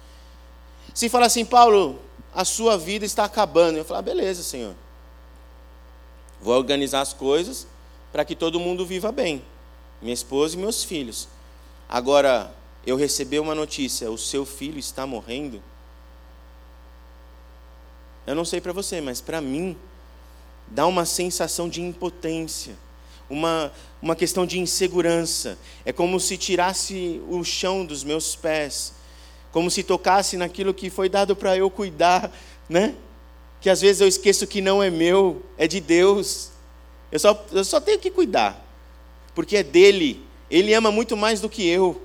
[0.94, 1.98] Se falar assim, Paulo,
[2.34, 3.78] a sua vida está acabando.
[3.78, 4.74] Eu falei, ah, beleza, Senhor.
[6.40, 7.66] Vou organizar as coisas
[8.12, 9.42] para que todo mundo viva bem.
[10.00, 11.28] Minha esposa e meus filhos.
[11.88, 12.54] Agora,
[12.86, 15.62] eu recebi uma notícia: o seu filho está morrendo.
[18.26, 19.76] Eu não sei para você, mas para mim,
[20.68, 22.76] dá uma sensação de impotência,
[23.28, 25.58] uma, uma questão de insegurança.
[25.84, 28.94] É como se tirasse o chão dos meus pés
[29.52, 32.30] como se tocasse naquilo que foi dado para eu cuidar,
[32.68, 32.94] né?
[33.60, 36.50] Que às vezes eu esqueço que não é meu, é de Deus.
[37.10, 38.64] Eu só, eu só tenho que cuidar,
[39.34, 40.24] porque é dele.
[40.50, 42.00] Ele ama muito mais do que eu.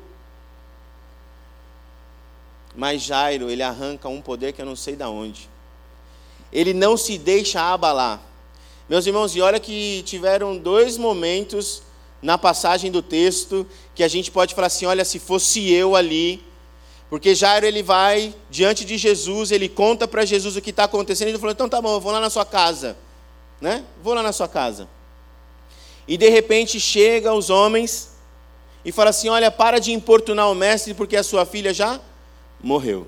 [2.75, 5.49] Mas Jairo, ele arranca um poder que eu não sei de onde.
[6.51, 8.21] Ele não se deixa abalar.
[8.89, 11.81] Meus irmãos, e olha que tiveram dois momentos
[12.21, 16.43] na passagem do texto que a gente pode falar assim: olha, se fosse eu ali,
[17.09, 21.29] porque Jairo ele vai diante de Jesus, ele conta para Jesus o que está acontecendo,
[21.29, 22.97] ele falou: então tá bom, eu vou lá na sua casa,
[23.61, 23.83] né?
[24.03, 24.87] Vou lá na sua casa.
[26.07, 28.15] E de repente chega os homens
[28.83, 31.99] e fala assim: Olha, para de importunar o mestre porque a sua filha já
[32.61, 33.07] morreu.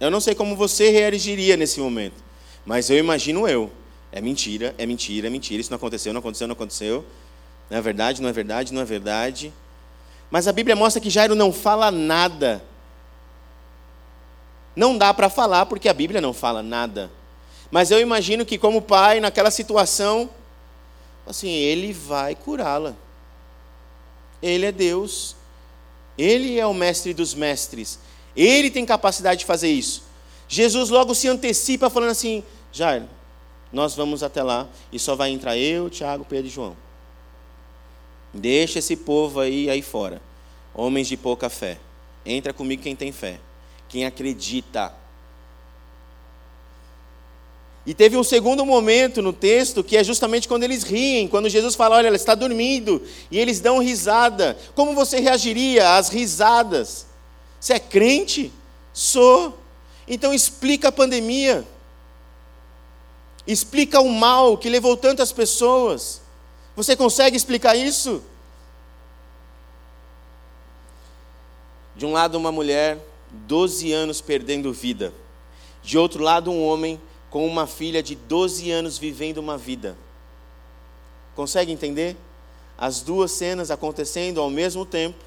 [0.00, 2.22] Eu não sei como você reagiria nesse momento,
[2.64, 3.70] mas eu imagino eu.
[4.12, 5.60] É mentira, é mentira, é mentira.
[5.60, 7.04] Isso não aconteceu, não aconteceu, não aconteceu.
[7.68, 9.52] Não é verdade, não é verdade, não é verdade.
[10.30, 12.62] Mas a Bíblia mostra que Jairo não fala nada.
[14.76, 17.10] Não dá para falar porque a Bíblia não fala nada.
[17.70, 20.30] Mas eu imagino que, como pai, naquela situação,
[21.26, 22.94] assim, ele vai curá-la.
[24.42, 25.36] Ele é Deus.
[26.16, 27.98] Ele é o mestre dos mestres.
[28.36, 30.04] Ele tem capacidade de fazer isso.
[30.48, 33.08] Jesus logo se antecipa falando assim: Jairo,
[33.72, 36.76] nós vamos até lá e só vai entrar eu, Tiago, Pedro e João.
[38.32, 40.20] Deixa esse povo aí aí fora.
[40.74, 41.78] Homens de pouca fé.
[42.24, 43.40] Entra comigo quem tem fé,
[43.88, 44.94] quem acredita.
[47.86, 51.74] E teve um segundo momento no texto que é justamente quando eles riem, quando Jesus
[51.74, 54.58] fala: Olha, ela está dormindo, e eles dão risada.
[54.74, 57.06] Como você reagiria às risadas?
[57.58, 58.52] Você é crente?
[58.92, 59.58] Sou.
[60.06, 61.66] Então explica a pandemia.
[63.46, 66.20] Explica o mal que levou tantas pessoas.
[66.78, 68.22] Você consegue explicar isso?
[71.96, 75.12] De um lado, uma mulher, 12 anos perdendo vida.
[75.82, 79.98] De outro lado, um homem com uma filha de 12 anos vivendo uma vida.
[81.34, 82.16] Consegue entender?
[82.78, 85.18] As duas cenas acontecendo ao mesmo tempo.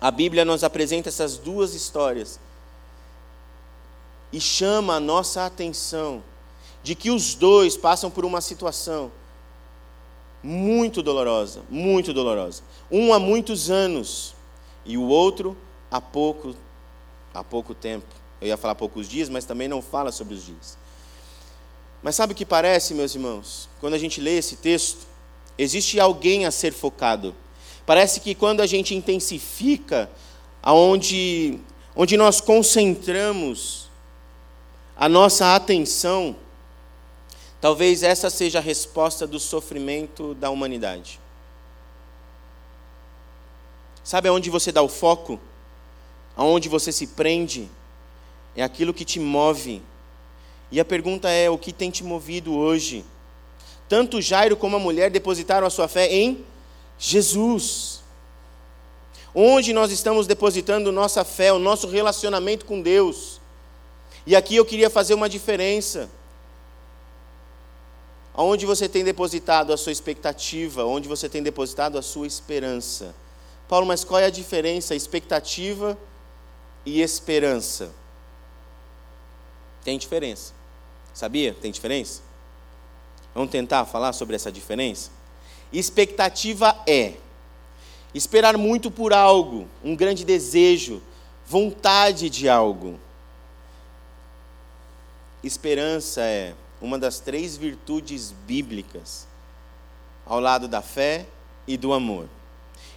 [0.00, 2.38] A Bíblia nos apresenta essas duas histórias
[4.32, 6.22] e chama a nossa atenção
[6.86, 9.10] de que os dois passam por uma situação
[10.40, 12.62] muito dolorosa, muito dolorosa.
[12.88, 14.36] Um há muitos anos
[14.84, 15.56] e o outro
[15.90, 16.54] há pouco,
[17.34, 18.06] há pouco tempo.
[18.40, 20.78] Eu ia falar poucos dias, mas também não fala sobre os dias.
[22.04, 23.68] Mas sabe o que parece, meus irmãos?
[23.80, 25.08] Quando a gente lê esse texto,
[25.58, 27.34] existe alguém a ser focado.
[27.84, 30.08] Parece que quando a gente intensifica,
[30.62, 31.58] aonde
[31.96, 33.90] onde nós concentramos
[34.96, 36.36] a nossa atenção,
[37.60, 41.20] talvez essa seja a resposta do sofrimento da humanidade.
[44.04, 45.40] Sabe aonde você dá o foco?
[46.36, 47.68] Aonde você se prende?
[48.56, 49.82] é aquilo que te move.
[50.72, 53.04] E a pergunta é: o que tem te movido hoje?
[53.88, 56.44] Tanto Jairo como a mulher depositaram a sua fé em
[56.98, 58.02] Jesus.
[59.34, 63.38] Onde nós estamos depositando nossa fé, o nosso relacionamento com Deus?
[64.26, 66.08] E aqui eu queria fazer uma diferença.
[68.36, 70.84] Onde você tem depositado a sua expectativa?
[70.84, 73.14] Onde você tem depositado a sua esperança?
[73.66, 74.94] Paulo, mas qual é a diferença?
[74.94, 75.96] Expectativa
[76.84, 77.90] e esperança.
[79.82, 80.52] Tem diferença.
[81.14, 81.54] Sabia?
[81.54, 82.20] Tem diferença?
[83.34, 85.10] Vamos tentar falar sobre essa diferença?
[85.72, 87.14] Expectativa é
[88.14, 91.02] esperar muito por algo, um grande desejo,
[91.46, 93.00] vontade de algo.
[95.42, 99.26] Esperança é uma das três virtudes bíblicas,
[100.24, 101.26] ao lado da fé
[101.66, 102.28] e do amor.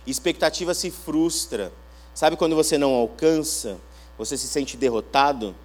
[0.06, 1.72] Expectativa se frustra.
[2.14, 3.80] Sabe quando você não alcança,
[4.18, 5.56] você se sente derrotado?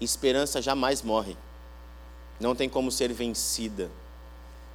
[0.00, 1.36] Esperança jamais morre.
[2.40, 3.90] Não tem como ser vencida.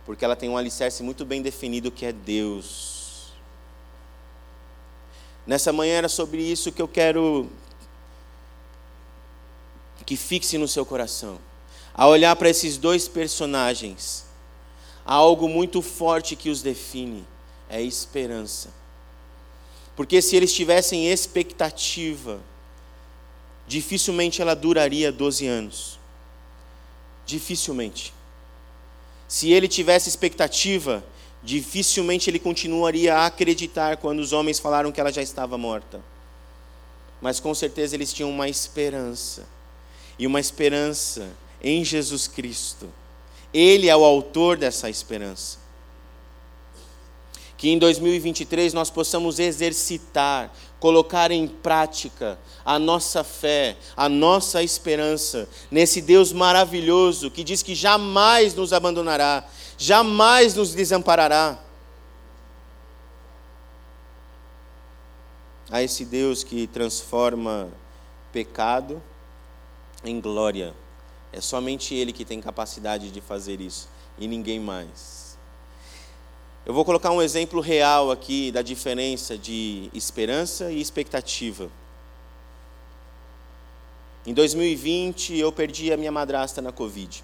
[0.06, 3.34] Porque ela tem um alicerce muito bem definido que é Deus.
[5.46, 7.50] Nessa manhã era sobre isso que eu quero
[10.06, 11.40] que fixe no seu coração.
[11.98, 14.24] A olhar para esses dois personagens,
[15.04, 17.26] há algo muito forte que os define:
[17.68, 18.70] é esperança.
[19.96, 22.40] Porque se eles tivessem expectativa,
[23.68, 26.00] dificilmente ela duraria 12 anos.
[27.26, 28.14] Dificilmente.
[29.28, 31.04] Se ele tivesse expectativa,
[31.42, 36.00] dificilmente ele continuaria a acreditar quando os homens falaram que ela já estava morta.
[37.20, 39.48] Mas com certeza eles tinham uma esperança.
[40.20, 41.28] E uma esperança
[41.62, 42.90] em Jesus Cristo.
[43.54, 45.58] Ele é o autor dessa esperança.
[47.58, 55.50] Que em 2023 nós possamos exercitar, colocar em prática a nossa fé, a nossa esperança
[55.72, 59.48] nesse Deus maravilhoso que diz que jamais nos abandonará,
[59.78, 61.58] jamais nos desamparará.
[65.70, 67.70] A esse Deus que transforma
[68.32, 69.02] pecado
[70.04, 70.74] em glória.
[71.38, 75.38] É somente Ele que tem capacidade de fazer isso e ninguém mais.
[76.66, 81.70] Eu vou colocar um exemplo real aqui da diferença de esperança e expectativa.
[84.26, 87.24] Em 2020, eu perdi a minha madrasta na Covid.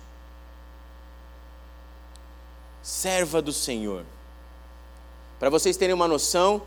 [2.83, 4.05] serva do Senhor.
[5.39, 6.61] Para vocês terem uma noção,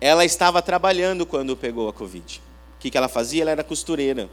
[0.00, 2.42] ela estava trabalhando quando pegou a Covid.
[2.76, 3.42] O que, ela fazia?
[3.42, 4.28] Ela era costureira.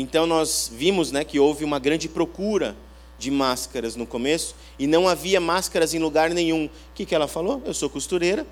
[0.00, 2.76] Então nós vimos né, que houve uma grande procura
[3.18, 6.66] de máscaras no começo e não havia máscaras em lugar nenhum.
[6.66, 7.60] O que, que ela falou?
[7.66, 8.46] Eu sou costureira,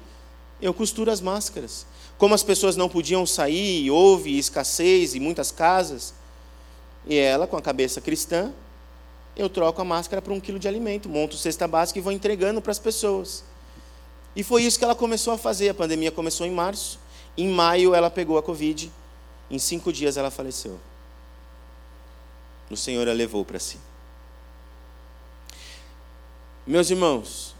[0.60, 1.86] eu costuro as máscaras.
[2.18, 6.14] Como as pessoas não podiam sair, houve escassez em muitas casas,
[7.06, 8.52] e ela, com a cabeça cristã,
[9.36, 12.60] eu troco a máscara por um quilo de alimento, monto cesta básica e vou entregando
[12.60, 13.44] para as pessoas.
[14.34, 15.68] E foi isso que ela começou a fazer.
[15.68, 16.98] A pandemia começou em março.
[17.36, 18.90] Em maio ela pegou a Covid.
[19.50, 20.80] Em cinco dias ela faleceu.
[22.70, 23.78] O Senhor a levou para si.
[26.66, 27.54] Meus irmãos,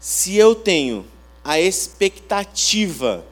[0.00, 1.06] se eu tenho
[1.44, 3.24] a expectativa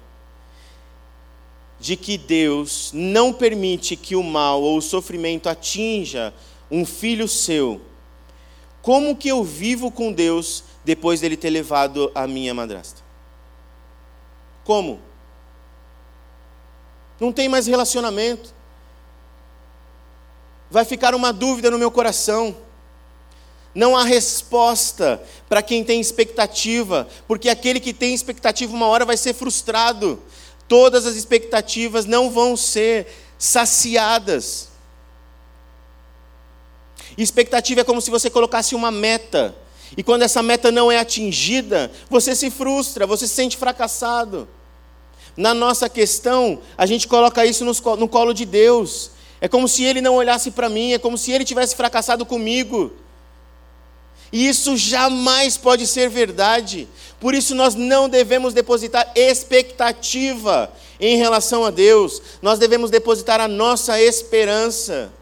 [1.81, 6.33] de que Deus não permite que o mal ou o sofrimento atinja
[6.71, 7.81] um filho seu,
[8.83, 13.03] como que eu vivo com Deus depois dele ter levado a minha madrasta?
[14.65, 15.01] Como?
[17.19, 18.55] Não tem mais relacionamento.
[20.71, 22.57] Vai ficar uma dúvida no meu coração.
[23.75, 29.17] Não há resposta para quem tem expectativa, porque aquele que tem expectativa uma hora vai
[29.17, 30.21] ser frustrado.
[30.69, 33.07] Todas as expectativas não vão ser
[33.39, 34.69] saciadas.
[37.19, 39.55] Expectativa é como se você colocasse uma meta,
[39.97, 44.49] e quando essa meta não é atingida, você se frustra, você se sente fracassado.
[45.37, 49.11] Na nossa questão, a gente coloca isso no colo de Deus.
[49.41, 52.93] É como se Ele não olhasse para mim, é como se Ele tivesse fracassado comigo.
[54.33, 56.89] E isso jamais pode ser verdade.
[57.19, 62.23] Por isso nós não devemos depositar expectativa em relação a Deus.
[62.41, 65.13] Nós devemos depositar a nossa esperança.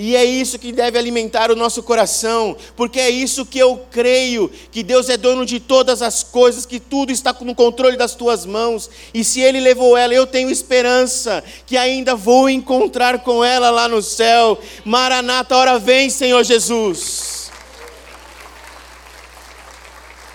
[0.00, 4.48] E é isso que deve alimentar o nosso coração, porque é isso que eu creio,
[4.70, 8.46] que Deus é dono de todas as coisas, que tudo está no controle das tuas
[8.46, 8.88] mãos.
[9.12, 13.88] E se ele levou ela, eu tenho esperança que ainda vou encontrar com ela lá
[13.88, 14.56] no céu.
[14.84, 17.50] Maranata, hora vem, Senhor Jesus.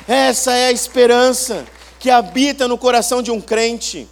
[0.06, 1.66] Essa é a esperança
[2.02, 4.10] que habita no coração de um crente.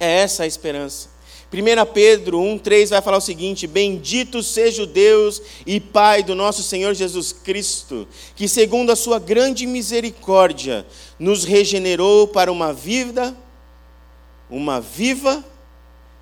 [0.00, 1.11] É essa a esperança.
[1.52, 6.62] 1 Pedro 1,3 vai falar o seguinte: Bendito seja o Deus e Pai do nosso
[6.62, 10.86] Senhor Jesus Cristo, que, segundo a sua grande misericórdia,
[11.18, 13.36] nos regenerou para uma vida,
[14.48, 15.44] uma viva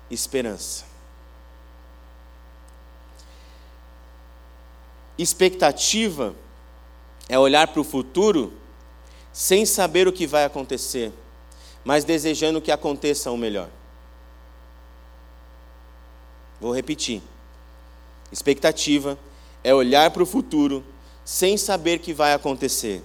[0.09, 0.83] esperança.
[5.17, 6.35] Expectativa
[7.29, 8.51] é olhar para o futuro
[9.31, 11.09] sem saber o que vai acontecer,
[11.85, 13.69] mas desejando que aconteça o melhor.
[16.61, 17.23] Vou repetir.
[18.31, 19.17] Expectativa
[19.63, 20.85] é olhar para o futuro
[21.25, 23.03] sem saber que vai acontecer,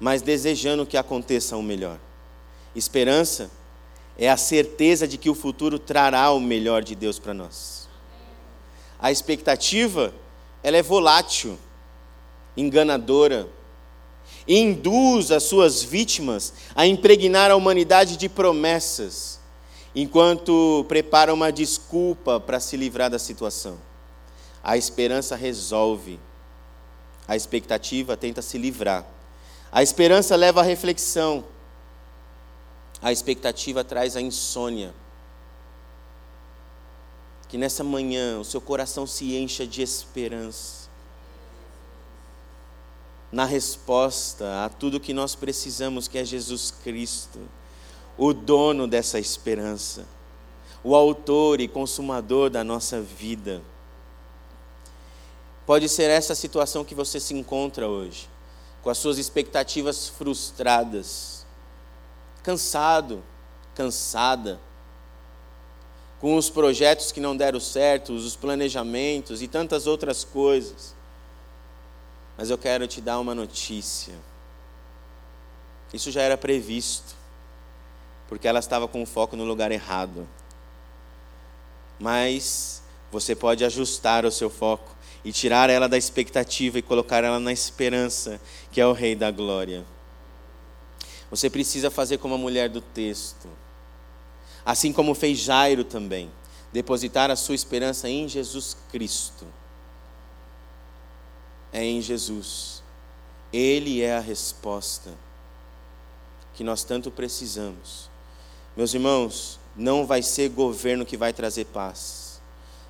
[0.00, 1.98] mas desejando que aconteça o melhor.
[2.74, 3.50] Esperança
[4.16, 7.88] é a certeza de que o futuro trará o melhor de Deus para nós.
[8.98, 10.14] A expectativa,
[10.62, 11.58] ela é volátil,
[12.56, 13.46] enganadora,
[14.48, 19.43] e induz as suas vítimas a impregnar a humanidade de promessas
[19.94, 23.78] enquanto prepara uma desculpa para se livrar da situação.
[24.62, 26.18] A esperança resolve,
[27.28, 29.06] a expectativa tenta se livrar.
[29.70, 31.44] A esperança leva à reflexão,
[33.00, 34.94] a expectativa traz a insônia.
[37.48, 40.88] Que nessa manhã o seu coração se encha de esperança.
[43.30, 47.40] Na resposta a tudo que nós precisamos, que é Jesus Cristo
[48.16, 50.06] o dono dessa esperança,
[50.82, 53.62] o autor e consumador da nossa vida.
[55.66, 58.28] Pode ser essa a situação que você se encontra hoje,
[58.82, 61.44] com as suas expectativas frustradas,
[62.42, 63.22] cansado,
[63.74, 64.60] cansada,
[66.20, 70.94] com os projetos que não deram certo, os planejamentos e tantas outras coisas.
[72.36, 74.14] Mas eu quero te dar uma notícia.
[75.92, 77.13] Isso já era previsto
[78.28, 80.28] porque ela estava com o foco no lugar errado.
[81.98, 84.94] Mas você pode ajustar o seu foco
[85.24, 89.30] e tirar ela da expectativa e colocar ela na esperança, que é o Rei da
[89.30, 89.84] Glória.
[91.30, 93.48] Você precisa fazer como a mulher do texto,
[94.64, 96.30] assim como fez Jairo também,
[96.72, 99.46] depositar a sua esperança em Jesus Cristo.
[101.72, 102.82] É em Jesus.
[103.52, 105.10] Ele é a resposta
[106.54, 108.13] que nós tanto precisamos.
[108.76, 112.40] Meus irmãos, não vai ser governo que vai trazer paz.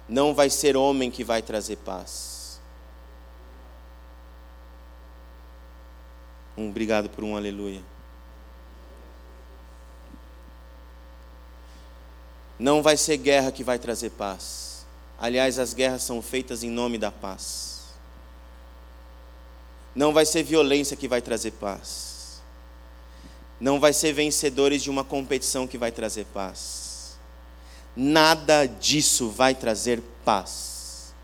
[0.08, 2.60] Não vai ser homem que vai trazer paz.
[6.56, 7.82] Um obrigado por um aleluia.
[12.58, 14.86] Não vai ser guerra que vai trazer paz.
[15.18, 17.82] Aliás, as guerras são feitas em nome da paz.
[19.94, 22.13] Não vai ser violência que vai trazer paz
[23.60, 27.16] não vai ser vencedores de uma competição que vai trazer paz.
[27.96, 31.14] Nada disso vai trazer paz.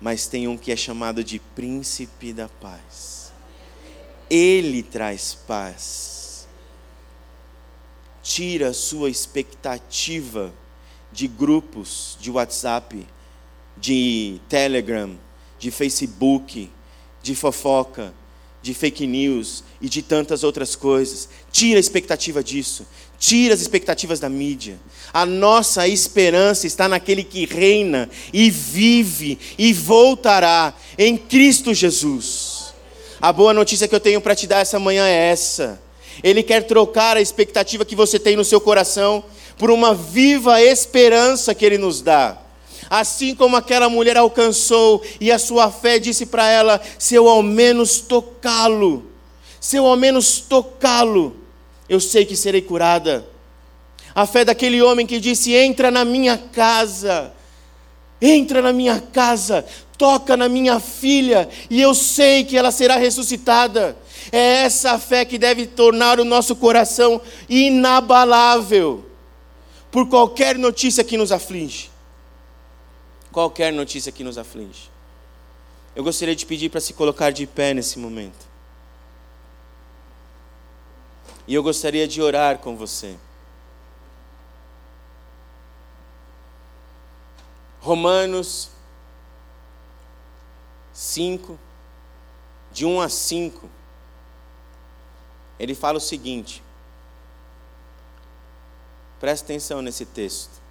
[0.00, 3.32] Mas tem um que é chamado de príncipe da paz.
[4.28, 6.46] Ele traz paz.
[8.22, 10.52] Tira sua expectativa
[11.10, 13.06] de grupos de WhatsApp,
[13.76, 15.16] de Telegram,
[15.58, 16.70] de Facebook,
[17.22, 18.12] de fofoca,
[18.60, 21.28] de fake news e de tantas outras coisas.
[21.52, 22.86] Tira a expectativa disso.
[23.18, 24.80] Tira as expectativas da mídia.
[25.12, 32.72] A nossa esperança está naquele que reina e vive e voltará em Cristo Jesus.
[33.20, 35.78] A boa notícia que eu tenho para te dar essa manhã é essa.
[36.22, 39.22] Ele quer trocar a expectativa que você tem no seu coração
[39.58, 42.38] por uma viva esperança que ele nos dá.
[42.88, 47.42] Assim como aquela mulher alcançou e a sua fé disse para ela: se eu ao
[47.42, 49.13] menos tocá-lo,
[49.64, 51.34] se eu ao menos tocá-lo,
[51.88, 53.26] eu sei que serei curada.
[54.14, 57.32] A fé daquele homem que disse: entra na minha casa,
[58.20, 59.64] entra na minha casa,
[59.96, 63.96] toca na minha filha, e eu sei que ela será ressuscitada.
[64.30, 69.06] É essa fé que deve tornar o nosso coração inabalável
[69.90, 71.94] por qualquer notícia que nos aflige
[73.32, 74.88] qualquer notícia que nos aflige.
[75.96, 78.53] Eu gostaria de pedir para se colocar de pé nesse momento.
[81.46, 83.16] E eu gostaria de orar com você.
[87.80, 88.70] Romanos
[90.92, 91.58] 5,
[92.72, 93.68] de 1 a 5,
[95.58, 96.62] ele fala o seguinte.
[99.20, 100.62] Presta atenção nesse texto.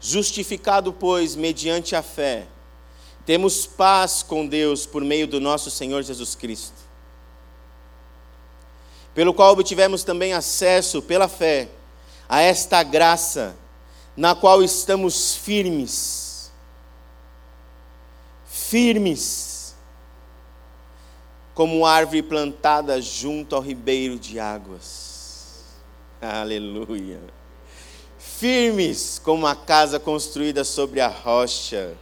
[0.00, 2.46] Justificado, pois, mediante a fé,
[3.24, 6.85] temos paz com Deus por meio do nosso Senhor Jesus Cristo,
[9.16, 11.68] pelo qual obtivemos também acesso pela fé
[12.28, 13.56] a esta graça,
[14.16, 16.52] na qual estamos firmes.
[18.46, 19.74] Firmes,
[21.52, 25.64] como árvore plantada junto ao ribeiro de águas.
[26.22, 27.20] Aleluia
[28.38, 31.94] firmes como uma casa construída sobre a rocha.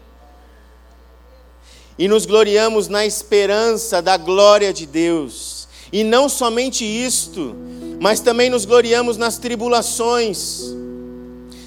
[1.96, 5.63] E nos gloriamos na esperança da glória de Deus.
[5.94, 7.54] E não somente isto,
[8.00, 10.74] mas também nos gloriamos nas tribulações,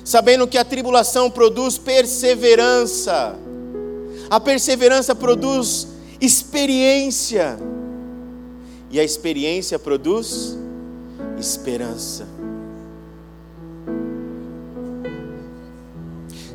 [0.03, 3.37] sabendo que a tribulação produz perseverança.
[4.29, 5.87] A perseverança produz
[6.19, 7.57] experiência.
[8.91, 10.57] E a experiência produz
[11.39, 12.27] esperança.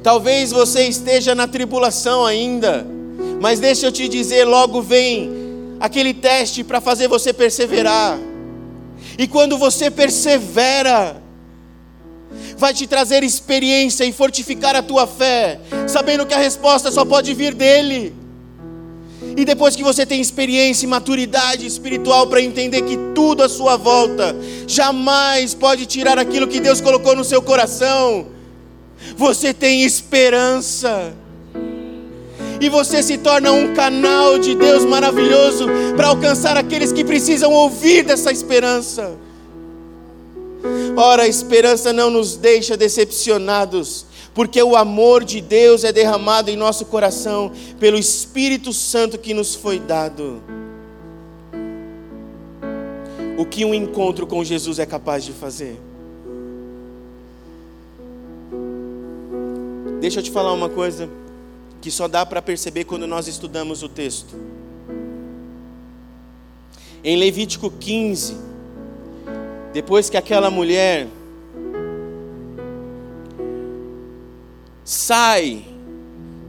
[0.03, 2.87] Talvez você esteja na tribulação ainda,
[3.41, 5.42] mas deixa eu te dizer: logo vem
[5.83, 8.17] aquele teste para fazer você perseverar.
[9.19, 11.21] E quando você persevera,
[12.57, 15.59] vai te trazer experiência e fortificar a tua fé,
[15.89, 18.15] sabendo que a resposta só pode vir dele.
[19.37, 23.77] E depois que você tem experiência e maturidade espiritual para entender que tudo à sua
[23.77, 24.37] volta
[24.69, 28.29] jamais pode tirar aquilo que Deus colocou no seu coração,
[29.17, 31.13] você tem esperança.
[32.63, 38.05] E você se torna um canal de Deus maravilhoso para alcançar aqueles que precisam ouvir
[38.05, 39.19] dessa esperança.
[40.97, 46.57] Ora, a esperança não nos deixa decepcionados, porque o amor de Deus é derramado em
[46.57, 47.51] nosso coração
[47.81, 50.41] pelo Espírito Santo que nos foi dado.
[53.37, 55.81] O que um encontro com Jesus é capaz de fazer?
[60.01, 61.11] Deixa eu te falar uma coisa
[61.83, 64.35] que só dá para perceber quando nós estudamos o texto.
[67.05, 68.37] Em Levítico 15,
[69.75, 71.09] depois que aquela mulher
[74.85, 75.65] sai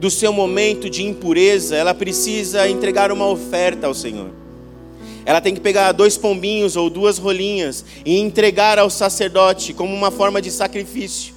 [0.00, 4.30] do seu momento de impureza, ela precisa entregar uma oferta ao Senhor.
[5.26, 10.10] Ela tem que pegar dois pombinhos ou duas rolinhas e entregar ao sacerdote como uma
[10.10, 11.34] forma de sacrifício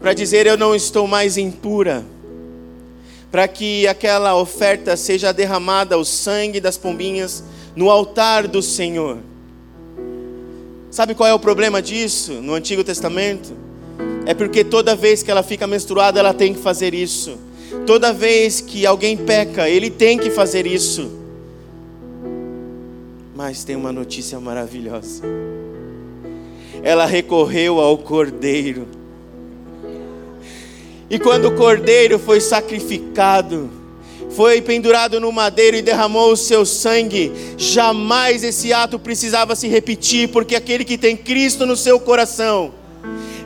[0.00, 2.04] para dizer eu não estou mais impura,
[3.30, 7.44] para que aquela oferta seja derramada, o sangue das pombinhas,
[7.76, 9.18] no altar do Senhor.
[10.90, 13.52] Sabe qual é o problema disso no Antigo Testamento?
[14.26, 17.38] É porque toda vez que ela fica menstruada, ela tem que fazer isso.
[17.86, 21.10] Toda vez que alguém peca, ele tem que fazer isso.
[23.34, 25.22] Mas tem uma notícia maravilhosa.
[26.82, 28.99] Ela recorreu ao cordeiro.
[31.10, 33.68] E quando o cordeiro foi sacrificado,
[34.30, 40.28] foi pendurado no madeiro e derramou o seu sangue, jamais esse ato precisava se repetir,
[40.28, 42.72] porque aquele que tem Cristo no seu coração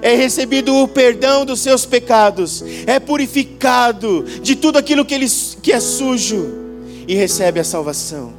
[0.03, 5.27] é recebido o perdão dos seus pecados, é purificado de tudo aquilo que, ele,
[5.63, 6.47] que é sujo
[7.09, 8.35] e recebe a salvação.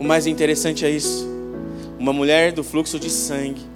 [0.00, 1.28] O mais interessante é isso:
[1.96, 3.69] uma mulher do fluxo de sangue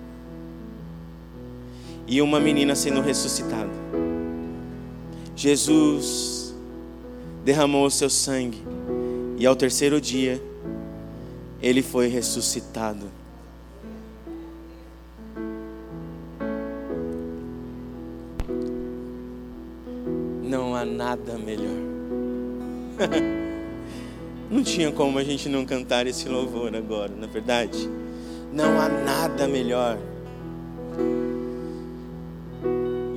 [2.06, 3.70] e uma menina sendo ressuscitada.
[5.36, 6.54] Jesus
[7.44, 8.62] derramou o seu sangue
[9.36, 10.40] e ao terceiro dia
[11.60, 13.10] ele foi ressuscitado.
[20.42, 21.84] Não há nada melhor.
[24.50, 27.90] Não tinha como a gente não cantar esse louvor agora, na é verdade.
[28.52, 29.98] Não há nada melhor.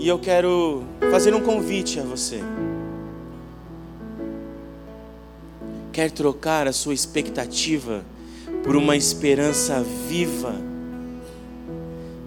[0.07, 2.39] E eu quero fazer um convite a você.
[5.91, 8.05] Quer trocar a sua expectativa
[8.63, 10.55] por uma esperança viva?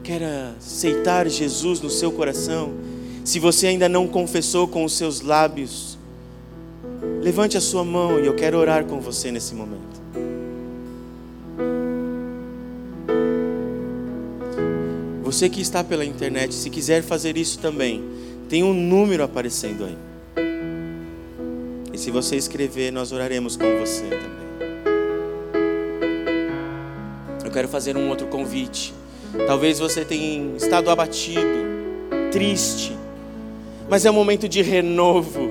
[0.04, 0.22] Quer
[0.58, 2.74] aceitar Jesus no seu coração?
[3.24, 5.96] Se você ainda não confessou com os seus lábios,
[7.22, 9.99] levante a sua mão e eu quero orar com você nesse momento.
[15.30, 18.02] Você que está pela internet, se quiser fazer isso também,
[18.48, 19.96] tem um número aparecendo aí.
[21.92, 24.48] E se você escrever, nós oraremos com você também.
[27.44, 28.92] Eu quero fazer um outro convite.
[29.46, 31.40] Talvez você tenha estado abatido,
[32.32, 32.98] triste,
[33.88, 35.48] mas é um momento de renovo,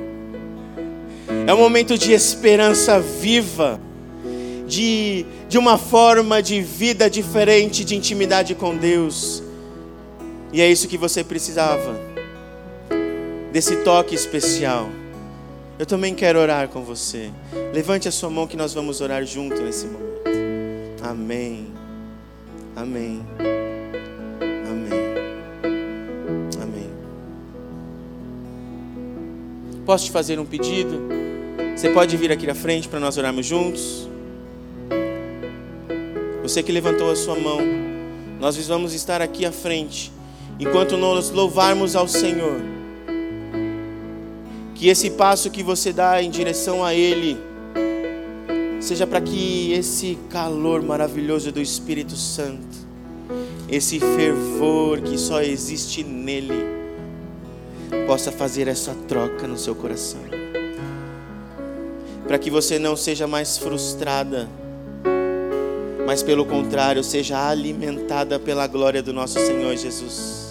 [1.47, 3.79] é um momento de esperança viva,
[4.67, 9.47] de, de uma forma de vida diferente, de intimidade com Deus.
[10.51, 11.95] E é isso que você precisava.
[13.51, 14.89] Desse toque especial.
[15.77, 17.31] Eu também quero orar com você.
[17.73, 21.03] Levante a sua mão que nós vamos orar junto nesse momento.
[21.03, 21.67] Amém.
[22.75, 23.21] Amém.
[24.69, 24.91] Amém.
[26.61, 26.89] Amém.
[29.85, 30.99] Posso te fazer um pedido?
[31.75, 34.09] Você pode vir aqui à frente para nós orarmos juntos?
[36.41, 37.59] Você que levantou a sua mão,
[38.39, 40.11] nós vamos estar aqui à frente
[40.59, 42.59] enquanto nós louvarmos ao Senhor,
[44.75, 47.37] que esse passo que você dá em direção a Ele,
[48.81, 52.77] seja para que esse calor maravilhoso do Espírito Santo,
[53.69, 56.65] esse fervor que só existe nele,
[58.05, 60.21] possa fazer essa troca no seu coração.
[62.27, 64.49] Para que você não seja mais frustrada,
[66.05, 70.48] mas pelo contrário, seja alimentada pela glória do nosso Senhor Jesus.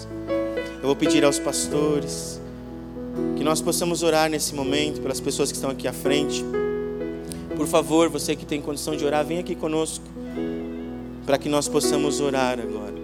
[0.89, 2.41] Vou pedir aos pastores
[3.37, 6.43] que nós possamos orar nesse momento pelas pessoas que estão aqui à frente.
[7.55, 10.03] Por favor, você que tem condição de orar, vem aqui conosco
[11.27, 12.98] para que nós possamos orar agora.